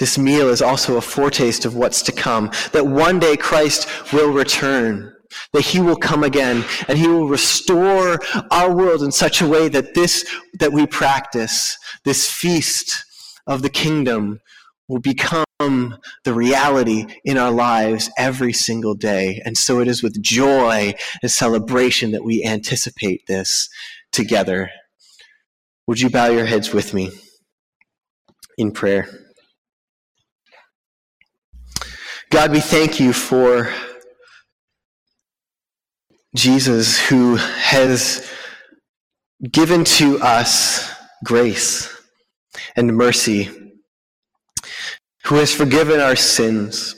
This 0.00 0.16
meal 0.16 0.48
is 0.48 0.62
also 0.62 0.96
a 0.96 1.02
foretaste 1.02 1.66
of 1.66 1.76
what's 1.76 2.00
to 2.02 2.12
come, 2.12 2.50
that 2.72 2.86
one 2.86 3.18
day 3.18 3.36
Christ 3.36 3.86
will 4.14 4.32
return, 4.32 5.14
that 5.52 5.60
he 5.60 5.78
will 5.78 5.96
come 5.96 6.24
again, 6.24 6.64
and 6.88 6.98
he 6.98 7.06
will 7.06 7.28
restore 7.28 8.18
our 8.50 8.74
world 8.74 9.02
in 9.02 9.12
such 9.12 9.42
a 9.42 9.46
way 9.46 9.68
that 9.68 9.92
this, 9.92 10.24
that 10.58 10.72
we 10.72 10.86
practice, 10.86 11.76
this 12.06 12.30
feast 12.30 13.04
of 13.46 13.60
the 13.60 13.68
kingdom, 13.68 14.40
will 14.88 15.00
become 15.00 15.44
the 16.24 16.32
reality 16.32 17.04
in 17.22 17.36
our 17.36 17.52
lives 17.52 18.10
every 18.16 18.54
single 18.54 18.94
day. 18.94 19.42
And 19.44 19.58
so 19.58 19.80
it 19.80 19.86
is 19.86 20.02
with 20.02 20.22
joy 20.22 20.94
and 21.20 21.30
celebration 21.30 22.12
that 22.12 22.24
we 22.24 22.42
anticipate 22.42 23.26
this 23.28 23.68
together. 24.12 24.70
Would 25.86 26.00
you 26.00 26.08
bow 26.08 26.28
your 26.30 26.46
heads 26.46 26.72
with 26.72 26.94
me 26.94 27.10
in 28.56 28.72
prayer? 28.72 29.29
God, 32.30 32.52
we 32.52 32.60
thank 32.60 33.00
you 33.00 33.12
for 33.12 33.72
Jesus 36.36 36.96
who 36.96 37.34
has 37.34 38.30
given 39.50 39.82
to 39.82 40.20
us 40.20 40.94
grace 41.24 41.92
and 42.76 42.96
mercy, 42.96 43.50
who 45.24 45.34
has 45.34 45.52
forgiven 45.52 45.98
our 45.98 46.14
sins 46.14 46.94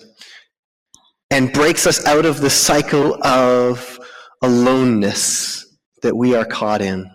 and 1.30 1.50
breaks 1.50 1.86
us 1.86 2.04
out 2.04 2.26
of 2.26 2.42
the 2.42 2.50
cycle 2.50 3.16
of 3.24 3.98
aloneness 4.42 5.78
that 6.02 6.14
we 6.14 6.34
are 6.34 6.44
caught 6.44 6.82
in. 6.82 7.10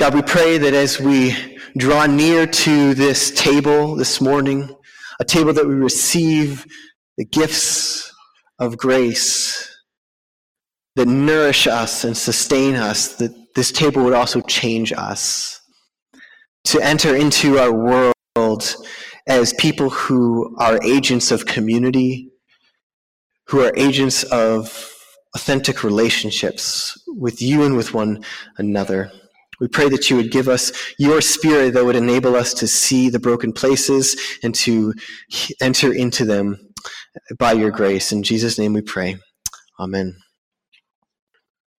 God, 0.00 0.14
we 0.14 0.22
pray 0.22 0.58
that 0.58 0.74
as 0.74 0.98
we 0.98 1.60
draw 1.78 2.06
near 2.06 2.44
to 2.44 2.94
this 2.94 3.30
table 3.30 3.94
this 3.94 4.20
morning, 4.20 4.68
a 5.20 5.24
table 5.24 5.52
that 5.52 5.66
we 5.66 5.74
receive 5.74 6.66
the 7.16 7.24
gifts 7.24 8.12
of 8.58 8.76
grace 8.76 9.72
that 10.96 11.06
nourish 11.06 11.66
us 11.66 12.04
and 12.04 12.16
sustain 12.16 12.74
us, 12.74 13.16
that 13.16 13.30
this 13.54 13.70
table 13.70 14.02
would 14.04 14.14
also 14.14 14.40
change 14.42 14.92
us. 14.92 15.60
To 16.64 16.80
enter 16.80 17.14
into 17.14 17.58
our 17.58 17.72
world 17.72 18.76
as 19.28 19.52
people 19.54 19.90
who 19.90 20.56
are 20.58 20.82
agents 20.82 21.30
of 21.30 21.46
community, 21.46 22.30
who 23.46 23.60
are 23.64 23.72
agents 23.76 24.24
of 24.24 24.92
authentic 25.34 25.84
relationships 25.84 26.98
with 27.06 27.42
you 27.42 27.62
and 27.62 27.76
with 27.76 27.94
one 27.94 28.24
another. 28.58 29.12
We 29.60 29.68
pray 29.68 29.88
that 29.88 30.10
you 30.10 30.16
would 30.16 30.30
give 30.30 30.48
us 30.48 30.72
your 30.98 31.20
spirit 31.20 31.74
that 31.74 31.84
would 31.84 31.96
enable 31.96 32.36
us 32.36 32.52
to 32.54 32.66
see 32.66 33.08
the 33.08 33.18
broken 33.18 33.52
places 33.52 34.16
and 34.42 34.54
to 34.56 34.92
enter 35.60 35.92
into 35.92 36.24
them 36.24 36.58
by 37.38 37.52
your 37.52 37.70
grace. 37.70 38.12
In 38.12 38.22
Jesus' 38.22 38.58
name 38.58 38.72
we 38.72 38.82
pray. 38.82 39.18
Amen. 39.78 40.16